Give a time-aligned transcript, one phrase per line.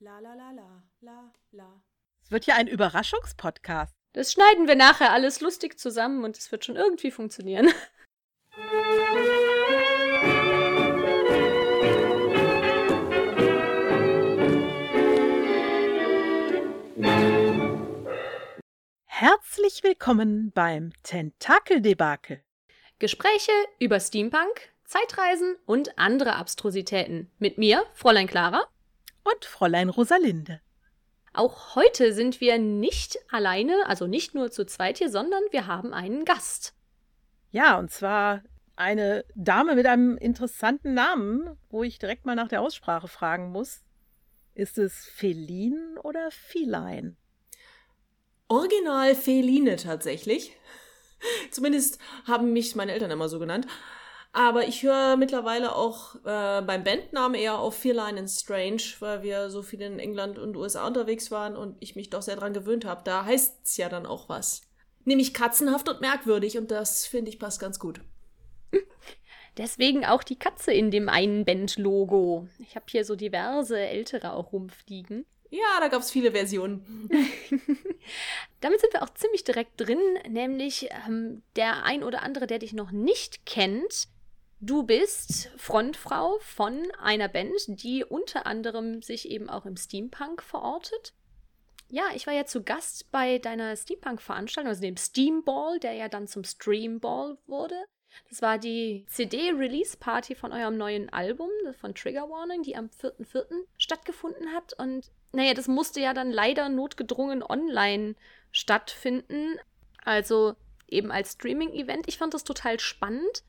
[0.00, 1.80] La la la la la la.
[2.24, 3.94] Es wird ja ein Überraschungspodcast.
[4.12, 7.68] Das schneiden wir nachher alles lustig zusammen und es wird schon irgendwie funktionieren.
[19.06, 22.42] Herzlich willkommen beim Tentakeldebakel.
[22.98, 27.30] Gespräche über Steampunk, Zeitreisen und andere Abstrusitäten.
[27.38, 28.66] Mit mir, Fräulein Clara.
[29.24, 30.60] Und Fräulein Rosalinde.
[31.32, 35.92] Auch heute sind wir nicht alleine, also nicht nur zu zweit hier, sondern wir haben
[35.92, 36.74] einen Gast.
[37.50, 38.42] Ja, und zwar
[38.76, 43.82] eine Dame mit einem interessanten Namen, wo ich direkt mal nach der Aussprache fragen muss.
[44.54, 47.16] Ist es Feline oder Feline?
[48.48, 50.56] Original Feline tatsächlich.
[51.50, 53.66] Zumindest haben mich meine Eltern immer so genannt.
[54.36, 59.48] Aber ich höre mittlerweile auch äh, beim Bandnamen eher auf Feline and Strange, weil wir
[59.48, 62.84] so viel in England und USA unterwegs waren und ich mich doch sehr dran gewöhnt
[62.84, 63.02] habe.
[63.04, 64.62] Da heißt es ja dann auch was.
[65.04, 68.00] Nämlich katzenhaft und merkwürdig und das finde ich passt ganz gut.
[69.56, 72.48] Deswegen auch die Katze in dem einen Band-Logo.
[72.58, 75.26] Ich habe hier so diverse ältere auch rumfliegen.
[75.50, 77.08] Ja, da gab es viele Versionen.
[78.60, 82.72] Damit sind wir auch ziemlich direkt drin, nämlich ähm, der ein oder andere, der dich
[82.72, 84.08] noch nicht kennt.
[84.66, 91.12] Du bist Frontfrau von einer Band, die unter anderem sich eben auch im Steampunk verortet.
[91.90, 96.28] Ja, ich war ja zu Gast bei deiner Steampunk-Veranstaltung, also dem Steamball, der ja dann
[96.28, 97.76] zum Streamball wurde.
[98.30, 103.66] Das war die CD-Release-Party von eurem neuen Album, von Trigger Warning, die am 4.4.
[103.76, 104.72] stattgefunden hat.
[104.78, 108.14] Und naja, das musste ja dann leider notgedrungen online
[108.50, 109.58] stattfinden.
[110.06, 110.54] Also
[110.88, 112.08] eben als Streaming-Event.
[112.08, 113.44] Ich fand das total spannend.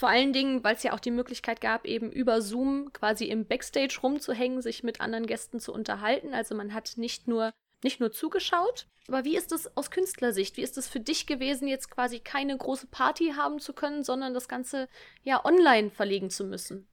[0.00, 3.44] Vor allen Dingen, weil es ja auch die Möglichkeit gab, eben über Zoom quasi im
[3.44, 6.32] Backstage rumzuhängen, sich mit anderen Gästen zu unterhalten.
[6.32, 7.52] Also man hat nicht nur,
[7.84, 8.86] nicht nur zugeschaut.
[9.08, 10.56] Aber wie ist es aus Künstlersicht?
[10.56, 14.32] Wie ist es für dich gewesen, jetzt quasi keine große Party haben zu können, sondern
[14.32, 14.88] das Ganze
[15.22, 16.88] ja online verlegen zu müssen?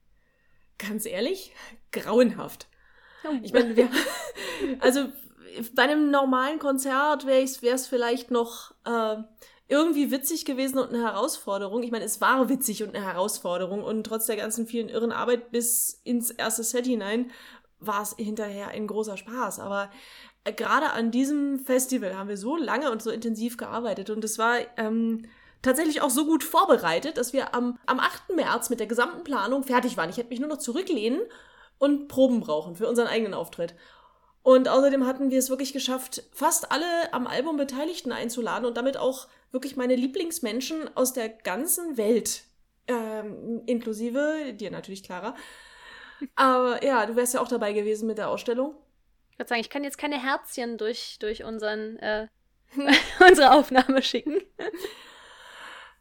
[0.76, 1.54] Ganz ehrlich,
[1.92, 2.68] grauenhaft.
[3.42, 3.88] Ich meine, wir,
[4.80, 5.10] also
[5.72, 9.16] bei einem normalen Konzert wäre es vielleicht noch äh,
[9.68, 11.82] irgendwie witzig gewesen und eine Herausforderung.
[11.82, 15.50] Ich meine, es war witzig und eine Herausforderung und trotz der ganzen vielen irren Arbeit
[15.50, 17.30] bis ins erste Set hinein
[17.78, 19.60] war es hinterher ein großer Spaß.
[19.60, 19.90] Aber
[20.44, 24.38] äh, gerade an diesem Festival haben wir so lange und so intensiv gearbeitet und es
[24.38, 25.26] war ähm,
[25.60, 28.34] tatsächlich auch so gut vorbereitet, dass wir am, am 8.
[28.34, 30.08] März mit der gesamten Planung fertig waren.
[30.08, 31.20] Ich hätte mich nur noch zurücklehnen
[31.78, 33.74] und Proben brauchen für unseren eigenen Auftritt.
[34.42, 38.96] Und außerdem hatten wir es wirklich geschafft, fast alle am Album Beteiligten einzuladen und damit
[38.96, 42.44] auch wirklich meine Lieblingsmenschen aus der ganzen Welt,
[42.86, 45.34] ähm, inklusive dir natürlich, Clara.
[46.34, 48.74] Aber ja, du wärst ja auch dabei gewesen mit der Ausstellung.
[49.30, 52.26] Ich würde sagen, ich kann jetzt keine Herzchen durch, durch unseren, äh,
[53.28, 54.40] unsere Aufnahme schicken.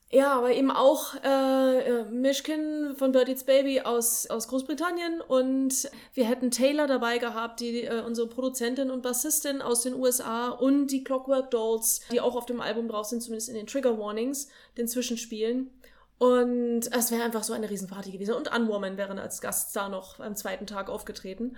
[0.09, 5.89] Ja, aber eben auch äh, äh Mishkin von Bird Eats Baby aus, aus Großbritannien und
[6.13, 10.87] wir hätten Taylor dabei gehabt, die äh, unsere Produzentin und Bassistin aus den USA und
[10.87, 14.47] die Clockwork Dolls, die auch auf dem Album drauf sind, zumindest in den Trigger Warnings,
[14.77, 15.71] den Zwischenspielen.
[16.19, 18.33] Und es wäre einfach so eine Riesenparty gewesen.
[18.33, 21.57] Und Unwoman wäre als Gaststar noch am zweiten Tag aufgetreten.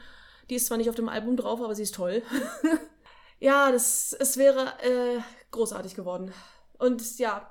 [0.50, 2.24] Die ist zwar nicht auf dem Album drauf, aber sie ist toll.
[3.40, 5.20] ja, das, es wäre äh,
[5.52, 6.34] großartig geworden.
[6.78, 7.50] Und ja,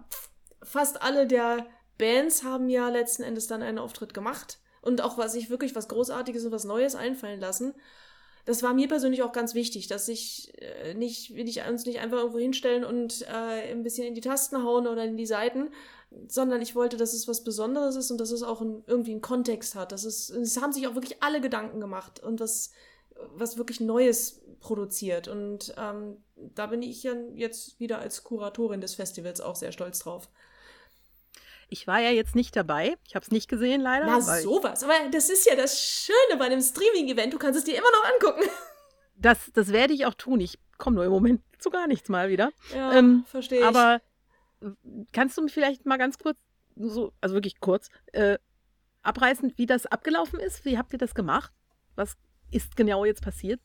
[0.62, 1.66] fast alle der
[1.98, 5.88] Bands haben ja letzten Endes dann einen Auftritt gemacht und auch was sich wirklich was
[5.88, 7.74] Großartiges und was Neues einfallen lassen.
[8.44, 11.98] Das war mir persönlich auch ganz wichtig, dass ich äh, nicht, will ich uns nicht
[11.98, 15.68] einfach irgendwo hinstellen und äh, ein bisschen in die Tasten hauen oder in die Seiten,
[16.28, 19.20] sondern ich wollte, dass es was Besonderes ist und dass es auch ein, irgendwie einen
[19.20, 19.92] Kontext hat.
[19.92, 22.72] Das ist, es haben sich auch wirklich alle Gedanken gemacht und was,
[23.34, 25.28] was wirklich Neues produziert.
[25.28, 29.98] Und ähm, da bin ich ja jetzt wieder als Kuratorin des Festivals auch sehr stolz
[29.98, 30.30] drauf.
[31.68, 32.96] Ich war ja jetzt nicht dabei.
[33.06, 34.06] Ich habe es nicht gesehen, leider.
[34.06, 34.82] Na, sowas.
[34.82, 37.32] Aber das ist ja das Schöne bei einem Streaming-Event.
[37.32, 38.48] Du kannst es dir immer noch angucken.
[39.20, 40.38] Das, das werde ich auch tun.
[40.38, 42.52] Ich komme nur im Moment zu gar nichts mal wieder.
[42.72, 43.64] Ja, ähm, verstehe ich.
[43.64, 44.00] Aber
[45.12, 46.38] kannst du mir vielleicht mal ganz kurz,
[46.76, 48.38] so, also wirklich kurz, äh,
[49.02, 50.64] abreißen, wie das abgelaufen ist?
[50.64, 51.52] Wie habt ihr das gemacht?
[51.96, 52.16] Was
[52.52, 53.60] ist genau jetzt passiert?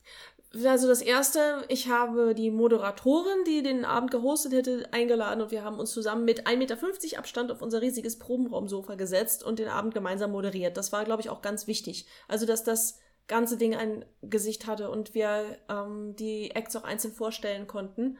[0.64, 5.64] Also das erste, ich habe die Moderatorin, die den Abend gehostet hätte, eingeladen und wir
[5.64, 9.94] haben uns zusammen mit 1,50 Meter Abstand auf unser riesiges Probenraumsofa gesetzt und den Abend
[9.94, 10.76] gemeinsam moderiert.
[10.76, 12.06] Das war, glaube ich, auch ganz wichtig.
[12.28, 17.14] Also, dass das ganze Ding ein Gesicht hatte und wir ähm, die Acts auch einzeln
[17.14, 18.18] vorstellen konnten.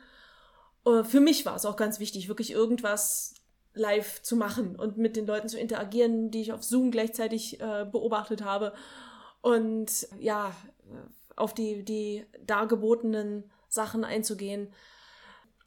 [0.86, 3.34] Uh, für mich war es auch ganz wichtig, wirklich irgendwas
[3.74, 7.86] live zu machen und mit den Leuten zu interagieren, die ich auf Zoom gleichzeitig äh,
[7.90, 8.72] beobachtet habe.
[9.40, 10.54] Und ja,
[11.36, 14.72] auf die, die dargebotenen Sachen einzugehen.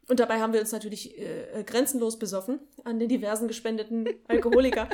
[0.08, 4.88] Und dabei haben wir uns natürlich äh, grenzenlos besoffen an den diversen gespendeten Alkoholiker.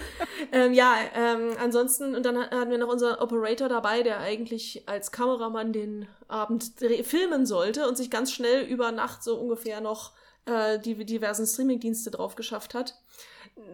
[0.50, 5.12] ähm, ja, ähm, ansonsten, und dann hatten wir noch unseren Operator dabei, der eigentlich als
[5.12, 6.73] Kameramann den Abend
[7.05, 10.15] filmen sollte und sich ganz schnell über Nacht so ungefähr noch
[10.47, 12.94] äh, die diversen Streamingdienste drauf geschafft hat.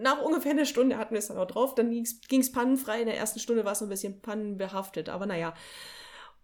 [0.02, 1.74] Nach ungefähr einer Stunde hatten wir es dann auch drauf.
[1.74, 3.00] Dann ging es pannenfrei.
[3.00, 5.54] In der ersten Stunde war es ein bisschen pannenbehaftet, aber naja.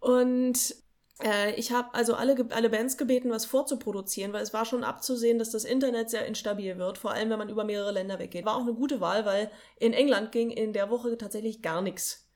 [0.00, 0.74] Und
[1.22, 5.38] äh, ich habe also alle, alle Bands gebeten, was vorzuproduzieren, weil es war schon abzusehen,
[5.38, 8.44] dass das Internet sehr instabil wird, vor allem wenn man über mehrere Länder weggeht.
[8.44, 12.28] War auch eine gute Wahl, weil in England ging in der Woche tatsächlich gar nichts.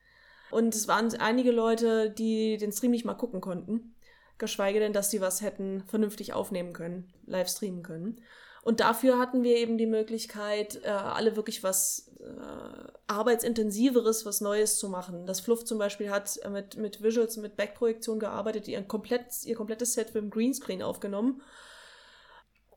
[0.50, 3.94] Und es waren einige Leute, die den Stream nicht mal gucken konnten.
[4.38, 8.20] Geschweige denn, dass die was hätten vernünftig aufnehmen können, live streamen können.
[8.62, 14.78] Und dafür hatten wir eben die Möglichkeit, äh, alle wirklich was äh, arbeitsintensiveres, was Neues
[14.78, 15.26] zu machen.
[15.26, 19.56] Das Fluff zum Beispiel hat äh, mit, mit Visuals, mit Backprojektion gearbeitet, ihr, komplett, ihr
[19.56, 21.40] komplettes Set mit dem Greenscreen aufgenommen.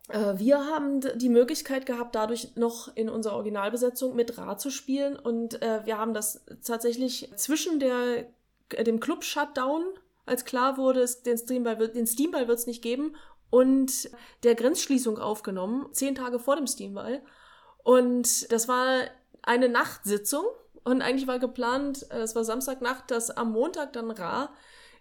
[0.08, 5.18] Äh, wir haben die Möglichkeit gehabt, dadurch noch in unserer Originalbesetzung mit Ra zu spielen
[5.18, 8.26] und äh, wir haben das tatsächlich zwischen der,
[8.86, 9.84] dem Club-Shutdown
[10.26, 13.16] als klar wurde, den Steamball, den Steamball wird es nicht geben
[13.54, 14.10] und
[14.42, 17.22] der Grenzschließung aufgenommen, zehn Tage vor dem Steamball.
[17.84, 19.04] Und das war
[19.44, 20.44] eine Nachtsitzung
[20.84, 24.52] und eigentlich war geplant, äh, es war Samstagnacht, dass am Montag dann Ra,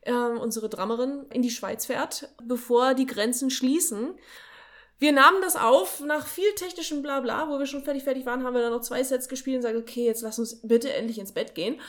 [0.02, 4.18] äh, unsere Drummerin, in die Schweiz fährt, bevor die Grenzen schließen.
[4.98, 8.52] Wir nahmen das auf, nach viel technischem Blabla, wo wir schon fertig fertig waren, haben
[8.52, 11.32] wir dann noch zwei Sets gespielt und sagen, okay, jetzt lass uns bitte endlich ins
[11.32, 11.80] Bett gehen.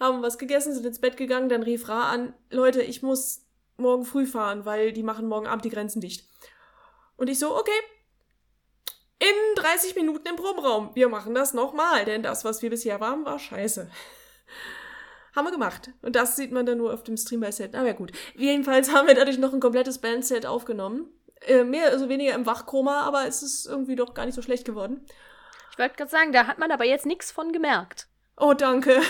[0.00, 3.42] Haben was gegessen, sind ins Bett gegangen, dann rief Ra an, Leute, ich muss
[3.80, 6.28] morgen früh fahren, weil die machen morgen Abend die Grenzen dicht.
[7.16, 7.70] Und ich so, okay,
[9.18, 10.90] in 30 Minuten im Proberaum.
[10.94, 13.90] Wir machen das nochmal, denn das, was wir bisher waren, war scheiße.
[15.36, 15.90] haben wir gemacht.
[16.02, 17.74] Und das sieht man dann nur auf dem Stream bei Set.
[17.74, 18.12] Aber gut.
[18.34, 21.12] Jedenfalls haben wir dadurch noch ein komplettes Bandset aufgenommen.
[21.42, 24.64] Äh, mehr, also weniger im Wachkoma, aber es ist irgendwie doch gar nicht so schlecht
[24.64, 25.06] geworden.
[25.72, 28.09] Ich wollte gerade sagen, da hat man aber jetzt nichts von gemerkt.
[28.40, 28.96] Oh, danke.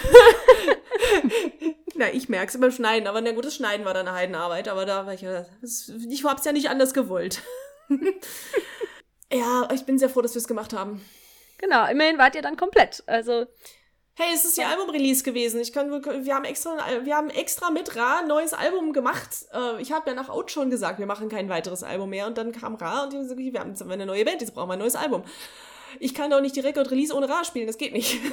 [1.94, 4.68] Na, ich merke es beim Schneiden, aber na gut, das Schneiden war dann eine Heidenarbeit,
[4.68, 7.42] aber da war ich ja, ich hab's ja nicht anders gewollt.
[9.32, 11.04] ja, ich bin sehr froh, dass wir es gemacht haben.
[11.58, 13.46] Genau, immerhin wart ihr dann komplett, also.
[14.14, 15.60] Hey, es ist ja Album-Release gewesen.
[15.60, 19.46] Ich kann, wir haben extra, wir haben extra mit Ra ein neues Album gemacht.
[19.52, 22.26] Äh, ich habe ja nach Out schon gesagt, wir machen kein weiteres Album mehr.
[22.26, 24.54] Und dann kam Ra und die haben gesagt, wir haben jetzt eine neue Band, jetzt
[24.54, 25.22] brauchen wir ein neues Album.
[26.00, 28.18] Ich kann doch nicht die Record-Release ohne Ra spielen, das geht nicht.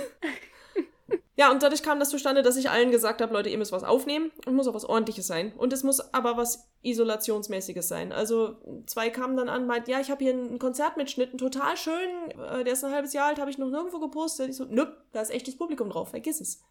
[1.39, 3.83] Ja, und dadurch kam das zustande, dass ich allen gesagt habe, Leute, ihr müsst was
[3.83, 5.53] aufnehmen und muss auch was ordentliches sein.
[5.55, 8.11] Und es muss aber was Isolationsmäßiges sein.
[8.11, 8.57] Also
[8.87, 12.73] zwei kamen dann an, meint, ja, ich habe hier einen Konzertmitschnitt, total schön, äh, der
[12.73, 14.49] ist ein halbes Jahr alt, habe ich noch nirgendwo gepostet.
[14.49, 16.63] Ich so, nö, da ist echtes Publikum drauf, vergiss es.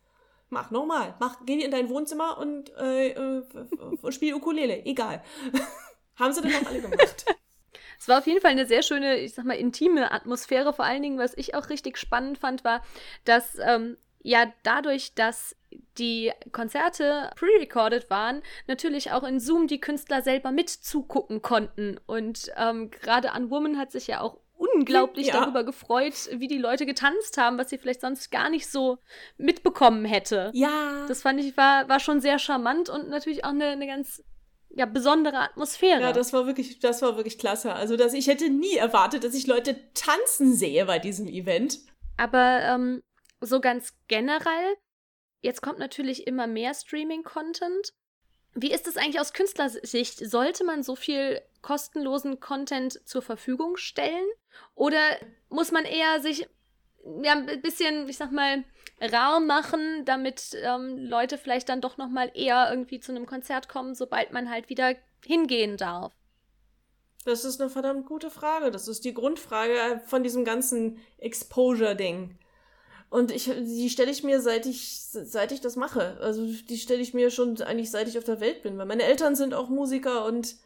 [0.48, 1.14] Mach nochmal.
[1.20, 3.42] Mach, geh in dein Wohnzimmer und, äh, äh,
[4.10, 4.84] spiel Ukulele.
[4.84, 5.22] Egal.
[6.16, 7.24] Haben sie dann auch alle gemacht.
[7.98, 10.74] Es war auf jeden Fall eine sehr schöne, ich sag mal, intime Atmosphäre.
[10.74, 12.82] Vor allen Dingen, was ich auch richtig spannend fand, war,
[13.24, 13.96] dass ähm,
[14.26, 15.56] ja dadurch, dass
[15.98, 21.98] die Konzerte pre-recorded waren, natürlich auch in Zoom die Künstler selber mit zugucken konnten.
[22.06, 25.40] Und ähm, gerade an Woman hat sich ja auch unglaublich ja.
[25.40, 28.98] darüber gefreut, wie die Leute getanzt haben, was sie vielleicht sonst gar nicht so
[29.36, 30.50] mitbekommen hätte.
[30.54, 31.04] Ja.
[31.08, 34.24] Das fand ich war, war schon sehr charmant und natürlich auch eine, eine ganz
[34.70, 36.00] ja, besondere Atmosphäre.
[36.00, 37.74] Ja, das war wirklich, das war wirklich klasse.
[37.74, 41.78] Also, dass ich hätte nie erwartet, dass ich Leute tanzen sehe bei diesem Event.
[42.16, 43.02] Aber ähm,
[43.40, 44.76] so ganz generell,
[45.40, 47.92] jetzt kommt natürlich immer mehr Streaming-Content.
[48.54, 50.18] Wie ist es eigentlich aus Künstlersicht?
[50.18, 54.26] Sollte man so viel kostenlosen Content zur Verfügung stellen?
[54.74, 55.00] Oder
[55.50, 56.48] muss man eher sich
[57.22, 58.64] ja, ein bisschen, ich sag mal,
[59.00, 63.94] rar machen, damit ähm, Leute vielleicht dann doch nochmal eher irgendwie zu einem Konzert kommen,
[63.94, 66.14] sobald man halt wieder hingehen darf?
[67.24, 68.70] Das ist eine verdammt gute Frage.
[68.70, 72.38] Das ist die Grundfrage von diesem ganzen Exposure-Ding.
[73.08, 76.18] Und ich, die stelle ich mir, seit ich, seit ich das mache.
[76.20, 78.76] Also die stelle ich mir schon eigentlich, seit ich auf der Welt bin.
[78.78, 80.56] Weil meine Eltern sind auch Musiker und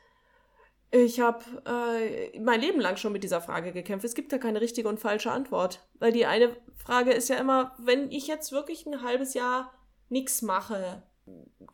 [0.91, 4.05] ich habe äh, mein Leben lang schon mit dieser Frage gekämpft.
[4.05, 5.81] Es gibt da keine richtige und falsche Antwort.
[5.99, 9.73] Weil die eine Frage ist ja immer, wenn ich jetzt wirklich ein halbes Jahr
[10.09, 11.03] nichts mache,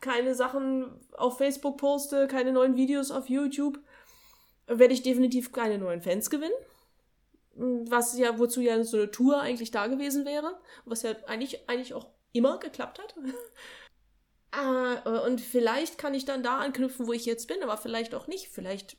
[0.01, 3.79] keine Sachen auf Facebook poste, keine neuen Videos auf YouTube,
[4.67, 6.53] werde ich definitiv keine neuen Fans gewinnen
[7.57, 11.93] was ja, wozu ja so eine Tour eigentlich da gewesen wäre, was ja eigentlich, eigentlich
[11.93, 13.15] auch immer geklappt hat.
[14.51, 18.27] ah, und vielleicht kann ich dann da anknüpfen, wo ich jetzt bin, aber vielleicht auch
[18.27, 18.49] nicht.
[18.49, 18.97] Vielleicht,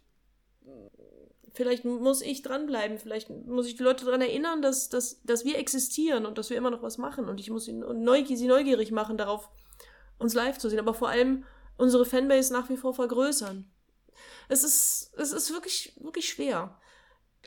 [1.53, 5.59] vielleicht muss ich dranbleiben, vielleicht muss ich die Leute daran erinnern, dass, dass, dass wir
[5.59, 7.29] existieren und dass wir immer noch was machen.
[7.29, 9.50] Und ich muss sie neugierig, sie neugierig machen, darauf
[10.19, 10.81] uns live zu sehen.
[10.81, 11.45] Aber vor allem
[11.77, 13.71] unsere Fanbase nach wie vor vergrößern.
[14.49, 16.77] Es ist, es ist wirklich, wirklich schwer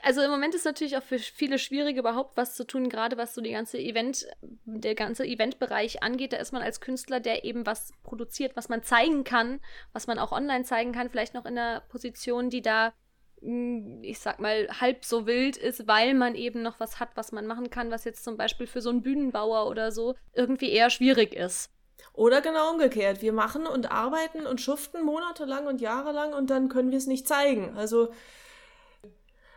[0.03, 3.33] also im Moment ist natürlich auch für viele schwierig, überhaupt was zu tun, gerade was
[3.33, 4.27] so die ganze Event,
[4.65, 6.33] der ganze Eventbereich angeht.
[6.33, 9.59] Da ist man als Künstler, der eben was produziert, was man zeigen kann,
[9.93, 12.93] was man auch online zeigen kann, vielleicht noch in einer Position, die da,
[13.41, 17.31] hm, ich sag mal, halb so wild ist, weil man eben noch was hat, was
[17.31, 20.89] man machen kann, was jetzt zum Beispiel für so einen Bühnenbauer oder so irgendwie eher
[20.89, 21.71] schwierig ist.
[22.13, 23.21] Oder genau umgekehrt.
[23.21, 27.27] Wir machen und arbeiten und schuften monatelang und jahrelang und dann können wir es nicht
[27.27, 27.77] zeigen.
[27.77, 28.09] Also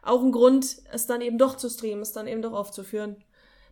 [0.04, 3.16] auch ein Grund, es dann eben doch zu streamen, es dann eben doch aufzuführen.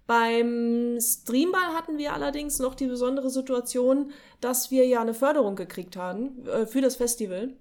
[0.06, 5.96] Beim Streamball hatten wir allerdings noch die besondere Situation, dass wir ja eine Förderung gekriegt
[5.96, 7.54] haben äh, für das Festival.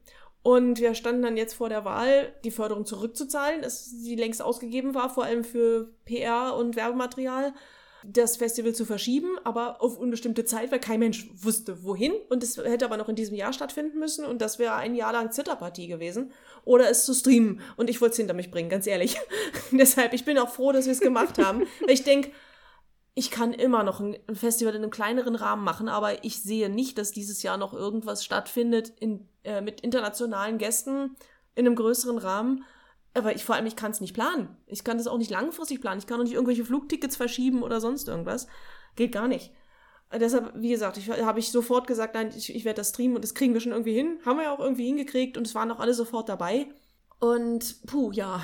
[0.43, 3.63] Und wir standen dann jetzt vor der Wahl, die Förderung zurückzuzahlen,
[4.03, 7.53] die längst ausgegeben war, vor allem für PR und Werbematerial
[8.03, 12.13] das Festival zu verschieben, aber auf unbestimmte Zeit, weil kein Mensch wusste, wohin.
[12.29, 15.13] Und es hätte aber noch in diesem Jahr stattfinden müssen und das wäre ein Jahr
[15.13, 16.31] lang Zitterpartie gewesen.
[16.63, 17.61] Oder es zu streamen.
[17.77, 19.17] Und ich wollte es hinter mich bringen, ganz ehrlich.
[19.71, 21.63] Deshalb, ich bin auch froh, dass wir es gemacht haben.
[21.81, 22.31] weil ich denke,
[23.13, 26.97] ich kann immer noch ein Festival in einem kleineren Rahmen machen, aber ich sehe nicht,
[26.97, 31.15] dass dieses Jahr noch irgendwas stattfindet in, äh, mit internationalen Gästen
[31.55, 32.63] in einem größeren Rahmen
[33.13, 34.55] aber ich vor allem, ich kann es nicht planen.
[34.67, 35.99] Ich kann das auch nicht langfristig planen.
[35.99, 38.47] Ich kann auch nicht irgendwelche Flugtickets verschieben oder sonst irgendwas.
[38.95, 39.51] Geht gar nicht.
[40.13, 43.23] Deshalb, wie gesagt, ich habe ich sofort gesagt, nein, ich, ich werde das streamen und
[43.23, 44.19] das kriegen wir schon irgendwie hin.
[44.25, 46.67] Haben wir ja auch irgendwie hingekriegt und es waren auch alle sofort dabei.
[47.19, 48.41] Und puh, ja,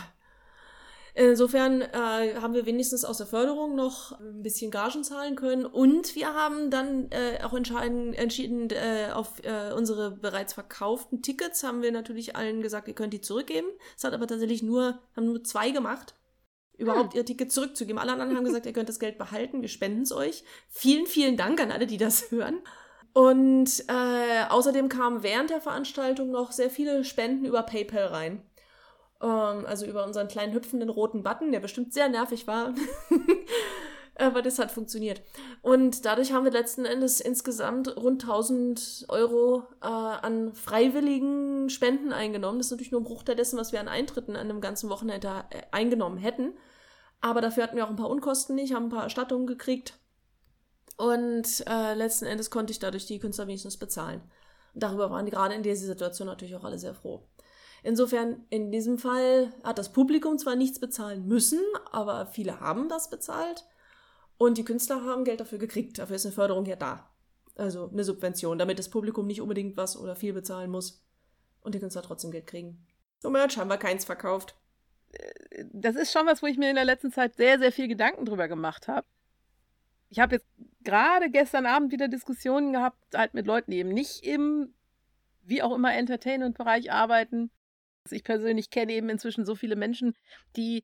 [1.20, 6.14] Insofern äh, haben wir wenigstens aus der Förderung noch ein bisschen Gagen zahlen können und
[6.14, 11.92] wir haben dann äh, auch entschieden, äh, auf äh, unsere bereits verkauften Tickets haben wir
[11.92, 13.66] natürlich allen gesagt, ihr könnt die zurückgeben.
[13.98, 16.14] Es hat aber tatsächlich nur, haben nur zwei gemacht,
[16.78, 17.18] überhaupt hm.
[17.18, 17.98] ihr Ticket zurückzugeben.
[17.98, 20.44] Alle anderen haben gesagt, ihr könnt das Geld behalten, wir spenden es euch.
[20.70, 22.60] Vielen, vielen Dank an alle, die das hören.
[23.14, 28.47] Und äh, außerdem kamen während der Veranstaltung noch sehr viele Spenden über PayPal rein.
[29.22, 32.74] Ähm, also über unseren kleinen hüpfenden roten Button, der bestimmt sehr nervig war.
[34.20, 35.22] Aber das hat funktioniert.
[35.62, 42.58] Und dadurch haben wir letzten Endes insgesamt rund 1000 Euro äh, an freiwilligen Spenden eingenommen.
[42.58, 45.46] Das ist natürlich nur ein Bruchteil dessen, was wir an Eintritten an einem ganzen Wochenende
[45.52, 46.54] äh, eingenommen hätten.
[47.22, 50.00] Aber dafür hatten wir auch ein paar Unkosten nicht, haben ein paar Erstattungen gekriegt.
[50.98, 54.22] Und äh, letzten Endes konnte ich dadurch die Künstler wenigstens bezahlen.
[54.74, 57.28] Darüber waren die gerade in dieser Situation natürlich auch alle sehr froh.
[57.88, 63.10] Insofern, in diesem Fall hat das Publikum zwar nichts bezahlen müssen, aber viele haben das
[63.10, 63.66] bezahlt
[64.38, 65.98] und die Künstler haben Geld dafür gekriegt.
[65.98, 67.10] Dafür ist eine Förderung ja da.
[67.56, 71.02] Also eine Subvention, damit das Publikum nicht unbedingt was oder viel bezahlen muss
[71.62, 72.86] und die Künstler trotzdem Geld kriegen.
[73.20, 74.58] So Merch haben wir keins verkauft.
[75.72, 78.26] Das ist schon was, wo ich mir in der letzten Zeit sehr, sehr viel Gedanken
[78.26, 79.08] drüber gemacht habe.
[80.10, 80.48] Ich habe jetzt
[80.82, 84.74] gerade gestern Abend wieder Diskussionen gehabt, halt mit Leuten, die eben nicht im,
[85.44, 87.50] wie auch immer, Entertainment-Bereich arbeiten,
[88.12, 90.16] ich persönlich kenne eben inzwischen so viele Menschen,
[90.56, 90.84] die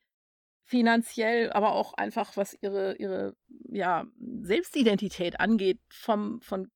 [0.65, 3.35] finanziell, aber auch einfach, was ihre, ihre
[3.69, 4.05] ja,
[4.41, 6.71] Selbstidentität angeht, vom, von,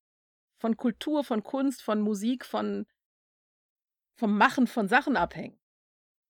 [0.60, 2.86] von Kultur, von Kunst, von Musik, von,
[4.16, 5.58] vom Machen von Sachen abhängen.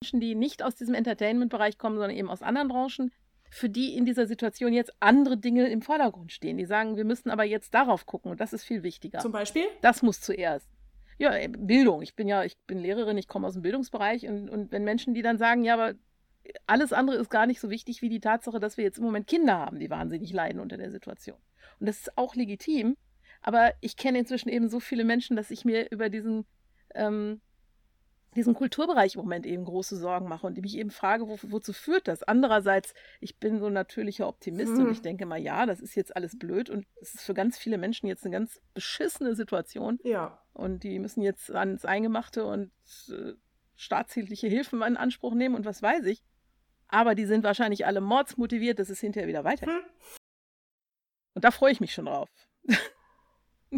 [0.02, 3.12] Menschen, die nicht aus diesem Entertainment-Bereich kommen, sondern eben aus anderen Branchen,
[3.50, 6.58] für die in dieser Situation jetzt andere Dinge im Vordergrund stehen.
[6.58, 9.20] Die sagen, wir müssen aber jetzt darauf gucken und das ist viel wichtiger.
[9.20, 9.66] Zum Beispiel?
[9.82, 10.70] Das muss zuerst.
[11.18, 12.02] Ja, äh, Bildung.
[12.02, 15.14] Ich bin ja, ich bin Lehrerin, ich komme aus dem Bildungsbereich und, und wenn Menschen,
[15.14, 15.94] die dann sagen, ja, aber
[16.66, 19.28] alles andere ist gar nicht so wichtig wie die Tatsache, dass wir jetzt im Moment
[19.28, 21.38] Kinder haben, die wahnsinnig leiden unter der Situation.
[21.80, 22.98] Und das ist auch legitim.
[23.42, 26.46] Aber ich kenne inzwischen eben so viele Menschen, dass ich mir über diesen,
[26.96, 27.42] ähm,
[28.38, 32.08] diesen Kulturbereich im Moment eben große Sorgen mache und mich eben frage, wo, wozu führt
[32.08, 32.24] das?
[32.24, 34.86] Andererseits, ich bin so ein natürlicher Optimist hm.
[34.86, 37.58] und ich denke mal, ja, das ist jetzt alles blöd und es ist für ganz
[37.58, 40.00] viele Menschen jetzt eine ganz beschissene Situation.
[40.04, 40.42] Ja.
[40.54, 42.72] Und die müssen jetzt ans Eingemachte und
[43.10, 43.34] äh,
[43.76, 46.24] staatshieltliche Hilfen in Anspruch nehmen und was weiß ich.
[46.88, 49.76] Aber die sind wahrscheinlich alle mordsmotiviert, dass es hinterher wieder weitergeht.
[49.76, 50.18] Hm.
[51.34, 52.30] Und da freue ich mich schon drauf.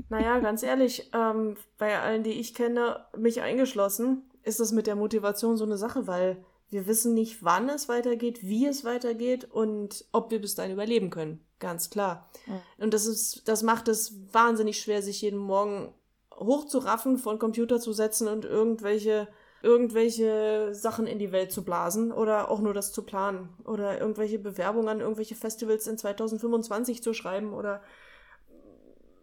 [0.10, 4.96] Naja, ganz ehrlich, ähm, bei allen, die ich kenne, mich eingeschlossen, ist das mit der
[4.96, 10.06] Motivation so eine Sache, weil wir wissen nicht, wann es weitergeht, wie es weitergeht und
[10.12, 11.44] ob wir bis dahin überleben können.
[11.60, 12.30] Ganz klar.
[12.46, 12.84] Mhm.
[12.84, 15.94] Und das ist, das macht es wahnsinnig schwer, sich jeden Morgen
[16.36, 19.28] hochzuraffen, vor den Computer zu setzen und irgendwelche,
[19.62, 24.40] irgendwelche Sachen in die Welt zu blasen oder auch nur das zu planen oder irgendwelche
[24.40, 27.82] Bewerbungen an irgendwelche Festivals in 2025 zu schreiben oder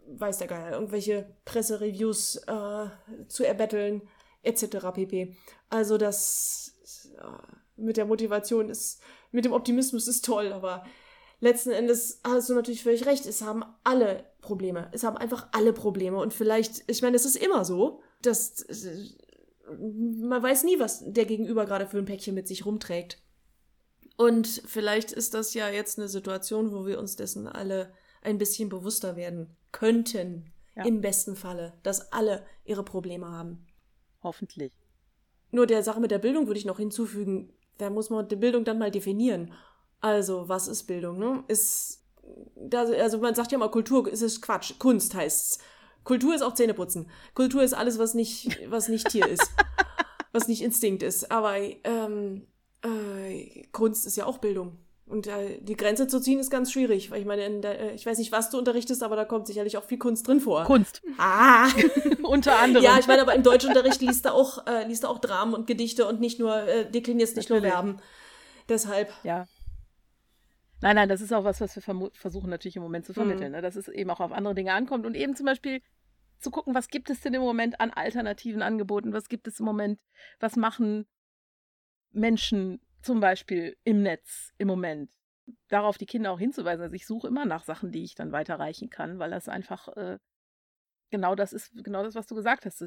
[0.08, 2.86] weiß der Geier, irgendwelche Pressereviews äh,
[3.28, 4.02] zu erbetteln,
[4.46, 4.92] etc.
[4.94, 5.36] pp.
[5.68, 6.74] Also das
[7.76, 9.00] mit der Motivation ist,
[9.32, 10.84] mit dem Optimismus ist toll, aber
[11.40, 13.26] letzten Endes hast du natürlich völlig recht.
[13.26, 14.88] Es haben alle Probleme.
[14.92, 16.18] Es haben einfach alle Probleme.
[16.18, 18.64] Und vielleicht, ich meine, es ist immer so, dass
[19.78, 23.20] man weiß nie, was der Gegenüber gerade für ein Päckchen mit sich rumträgt.
[24.16, 28.68] Und vielleicht ist das ja jetzt eine Situation, wo wir uns dessen alle ein bisschen
[28.68, 30.52] bewusster werden könnten.
[30.74, 30.84] Ja.
[30.84, 33.65] Im besten Falle, dass alle ihre Probleme haben.
[34.26, 34.72] Hoffentlich.
[35.52, 38.64] Nur der Sache mit der Bildung würde ich noch hinzufügen, da muss man die Bildung
[38.64, 39.52] dann mal definieren.
[40.00, 41.20] Also, was ist Bildung?
[41.20, 41.44] Ne?
[41.46, 42.02] Ist,
[42.56, 45.60] da, also man sagt ja mal, Kultur ist es Quatsch, Kunst heißt's.
[46.02, 47.08] Kultur ist auch Zähneputzen.
[47.34, 49.48] Kultur ist alles, was nicht, was nicht Tier ist.
[50.32, 51.30] was nicht Instinkt ist.
[51.30, 52.48] Aber ähm,
[52.82, 54.76] äh, Kunst ist ja auch Bildung.
[55.08, 58.04] Und äh, die Grenze zu ziehen ist ganz schwierig, weil ich meine, der, äh, ich
[58.04, 60.64] weiß nicht, was du unterrichtest, aber da kommt sicherlich auch viel Kunst drin vor.
[60.64, 61.00] Kunst.
[61.16, 61.68] Ah!
[62.24, 62.84] Unter anderem.
[62.84, 65.68] Ja, ich meine, aber im Deutschunterricht liest du auch, äh, liest du auch Dramen und
[65.68, 67.72] Gedichte und nicht nur, äh, deklinierst nicht natürlich.
[67.72, 68.02] nur Verben.
[68.68, 69.12] Deshalb.
[69.22, 69.46] Ja.
[70.82, 73.56] Nein, nein, das ist auch was, was wir versuchen natürlich im Moment zu vermitteln, mhm.
[73.56, 73.62] ne?
[73.62, 75.82] dass es eben auch auf andere Dinge ankommt und eben zum Beispiel
[76.38, 79.66] zu gucken, was gibt es denn im Moment an alternativen Angeboten, was gibt es im
[79.66, 80.00] Moment,
[80.40, 81.06] was machen
[82.10, 85.10] Menschen zum Beispiel im Netz im Moment.
[85.68, 86.82] Darauf die Kinder auch hinzuweisen.
[86.82, 90.18] Also ich suche immer nach Sachen, die ich dann weiterreichen kann, weil das einfach äh,
[91.10, 92.84] genau das ist, genau das, was du gesagt hast.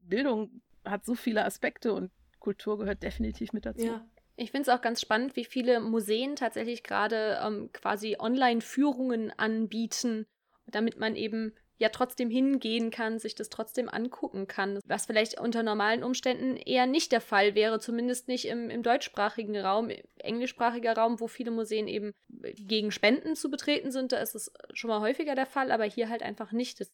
[0.00, 2.10] Bildung hat so viele Aspekte und
[2.40, 3.86] Kultur gehört definitiv mit dazu.
[3.86, 4.04] Ja.
[4.36, 10.26] Ich finde es auch ganz spannend, wie viele Museen tatsächlich gerade ähm, quasi Online-Führungen anbieten,
[10.66, 14.78] damit man eben ja trotzdem hingehen kann, sich das trotzdem angucken kann.
[14.84, 19.56] Was vielleicht unter normalen Umständen eher nicht der Fall wäre, zumindest nicht im, im deutschsprachigen
[19.58, 24.12] Raum, englischsprachiger Raum, wo viele Museen eben gegen Spenden zu betreten sind.
[24.12, 26.80] Da ist es schon mal häufiger der Fall, aber hier halt einfach nicht.
[26.80, 26.92] Das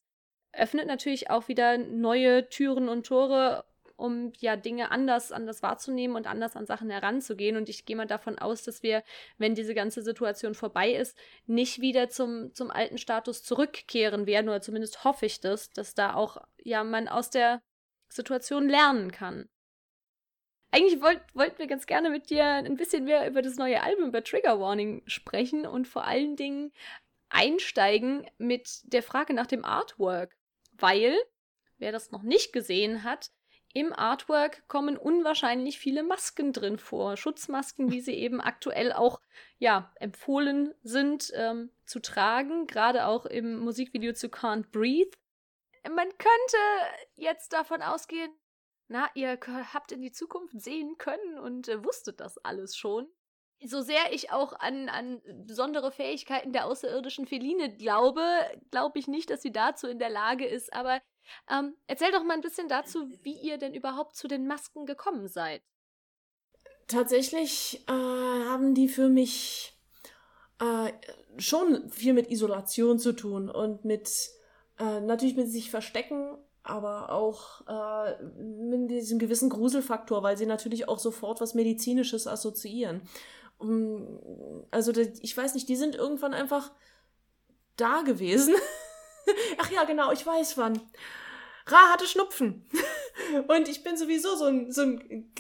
[0.53, 3.65] öffnet natürlich auch wieder neue Türen und Tore
[3.97, 7.57] um ja Dinge anders, anders wahrzunehmen und anders an Sachen heranzugehen.
[7.57, 9.03] Und ich gehe mal davon aus, dass wir,
[9.39, 14.61] wenn diese ganze Situation vorbei ist, nicht wieder zum, zum alten Status zurückkehren werden, oder
[14.61, 17.63] zumindest hoffe ich das, dass da auch ja man aus der
[18.09, 19.49] Situation lernen kann.
[20.71, 24.09] Eigentlich wollt, wollten wir ganz gerne mit dir ein bisschen mehr über das neue Album
[24.09, 26.73] über Trigger Warning sprechen und vor allen Dingen
[27.29, 30.37] einsteigen mit der Frage nach dem Artwork.
[30.73, 31.17] Weil,
[31.79, 33.31] wer das noch nicht gesehen hat,
[33.77, 37.19] im Artwork kommen unwahrscheinlich viele Masken drin vor.
[37.19, 39.21] Schutzmasken, wie sie eben aktuell auch
[39.59, 45.19] ja, empfohlen sind ähm, zu tragen, gerade auch im Musikvideo zu Can't Breathe.
[45.91, 46.57] Man könnte
[47.17, 48.33] jetzt davon ausgehen,
[48.89, 49.39] na, ihr
[49.75, 53.07] habt in die Zukunft sehen können und äh, wusstet das alles schon.
[53.65, 58.23] So sehr ich auch an, an besondere Fähigkeiten der außerirdischen Feline glaube,
[58.71, 61.01] glaube ich nicht, dass sie dazu in der Lage ist, aber
[61.51, 65.29] ähm, erzähl doch mal ein bisschen dazu, wie ihr denn überhaupt zu den Masken gekommen
[65.29, 65.63] seid.
[66.87, 69.77] Tatsächlich äh, haben die für mich
[70.61, 70.93] äh,
[71.39, 74.31] schon viel mit Isolation zu tun und mit
[74.79, 80.89] äh, natürlich mit sich verstecken, aber auch äh, mit diesem gewissen Gruselfaktor, weil sie natürlich
[80.89, 83.03] auch sofort was Medizinisches assoziieren.
[83.59, 86.73] Um, also ich weiß nicht, die sind irgendwann einfach
[87.77, 88.55] da gewesen.
[89.59, 90.81] Ach ja, genau, ich weiß wann.
[91.67, 92.65] Ra hatte Schnupfen.
[93.49, 95.33] Und ich bin sowieso so ein, so ein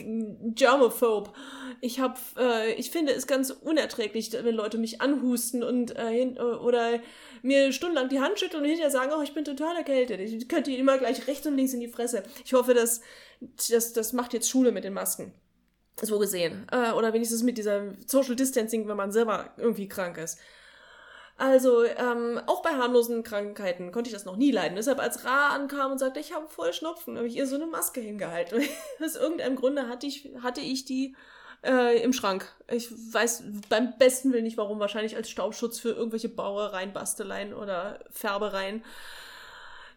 [0.54, 1.32] Germophobe.
[1.80, 6.36] Ich hab, äh, ich finde es ganz unerträglich, wenn Leute mich anhusten und äh, hin,
[6.36, 7.00] äh, oder
[7.42, 10.20] mir stundenlang die Hand schütteln und hinterher sagen, oh, ich bin total erkältet.
[10.20, 12.24] Ich könnte ihnen immer gleich rechts und links in die Fresse.
[12.44, 13.02] Ich hoffe, dass
[13.70, 15.32] das, das macht jetzt Schule mit den Masken.
[16.02, 16.66] So gesehen.
[16.70, 20.38] Äh, oder wenigstens mit dieser Social Distancing, wenn man selber irgendwie krank ist.
[21.38, 24.76] Also ähm, auch bei harmlosen Krankheiten konnte ich das noch nie leiden.
[24.76, 27.66] Deshalb als Ra ankam und sagte, ich habe voll Schnupfen, habe ich ihr so eine
[27.66, 28.62] Maske hingehalten.
[29.04, 31.14] Aus irgendeinem Grunde hatte ich, hatte ich die
[31.62, 32.50] äh, im Schrank.
[32.70, 34.80] Ich weiß beim besten Willen nicht warum.
[34.80, 38.82] Wahrscheinlich als Staubschutz für irgendwelche Bauereien, Basteleien oder Färbereien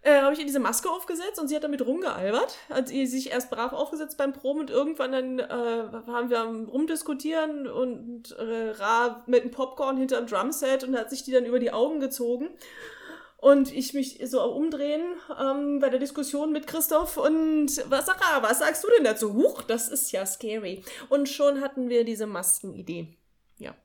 [0.02, 2.58] äh, habe ich ihr diese Maske aufgesetzt und sie hat damit rumgealbert.
[2.70, 5.44] Hat sie sich erst brav aufgesetzt beim Proben und irgendwann dann äh,
[6.08, 11.32] haben wir rumdiskutieren und äh, Ra mit einem Popcorn hinterm Drumset und hat sich die
[11.32, 12.50] dann über die Augen gezogen.
[13.38, 15.02] Und ich mich so umdrehen
[15.40, 19.34] ähm, bei der Diskussion mit Christoph und was, Sarah, was sagst du denn dazu?
[19.34, 20.84] Huch, das ist ja scary.
[21.08, 23.16] Und schon hatten wir diese Maskenidee.
[23.58, 23.76] Ja.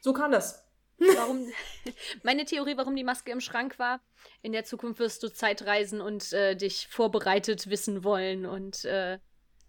[0.00, 0.67] So kam das.
[0.98, 1.46] Warum,
[2.22, 4.00] meine Theorie, warum die Maske im Schrank war,
[4.42, 9.18] in der Zukunft wirst du Zeit reisen und äh, dich vorbereitet wissen wollen und äh,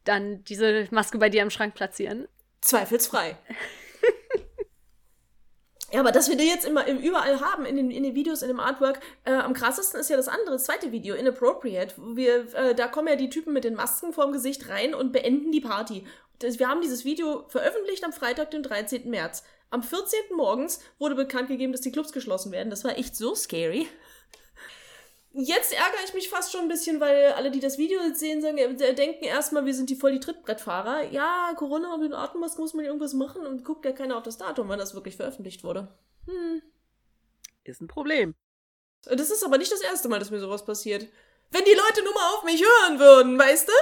[0.03, 2.27] dann diese Maske bei dir im Schrank platzieren.
[2.61, 3.37] Zweifelsfrei.
[5.91, 8.47] ja, aber dass wir die jetzt immer überall haben, in den, in den Videos, in
[8.47, 11.95] dem Artwork, äh, am krassesten ist ja das andere, das zweite Video, Inappropriate.
[12.15, 15.51] Wir, äh, da kommen ja die Typen mit den Masken vorm Gesicht rein und beenden
[15.51, 16.05] die Party.
[16.39, 19.09] Das, wir haben dieses Video veröffentlicht am Freitag, den 13.
[19.09, 19.43] März.
[19.71, 20.19] Am 14.
[20.35, 22.69] morgens wurde bekannt gegeben, dass die Clubs geschlossen werden.
[22.69, 23.87] Das war echt so scary.
[25.31, 28.57] Jetzt ärgere ich mich fast schon ein bisschen, weil alle, die das Video sehen, sagen,
[28.57, 31.11] äh, denken erstmal, wir sind die voll die Trittbrettfahrer.
[31.11, 34.39] Ja, Corona mit den Atemmasken muss man irgendwas machen und guckt ja keiner auf das
[34.39, 35.87] Datum, wann das wirklich veröffentlicht wurde.
[36.25, 36.63] Hm.
[37.63, 38.33] Ist ein Problem.
[39.03, 41.07] Das ist aber nicht das erste Mal, dass mir sowas passiert.
[41.51, 43.73] Wenn die Leute nur mal auf mich hören würden, weißt du?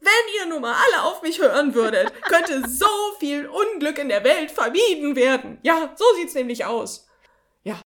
[0.00, 2.86] Wenn ihr nur mal alle auf mich hören würdet, könnte so
[3.18, 5.58] viel Unglück in der Welt vermieden werden.
[5.62, 7.08] Ja, so sieht's nämlich aus.
[7.62, 7.80] Ja.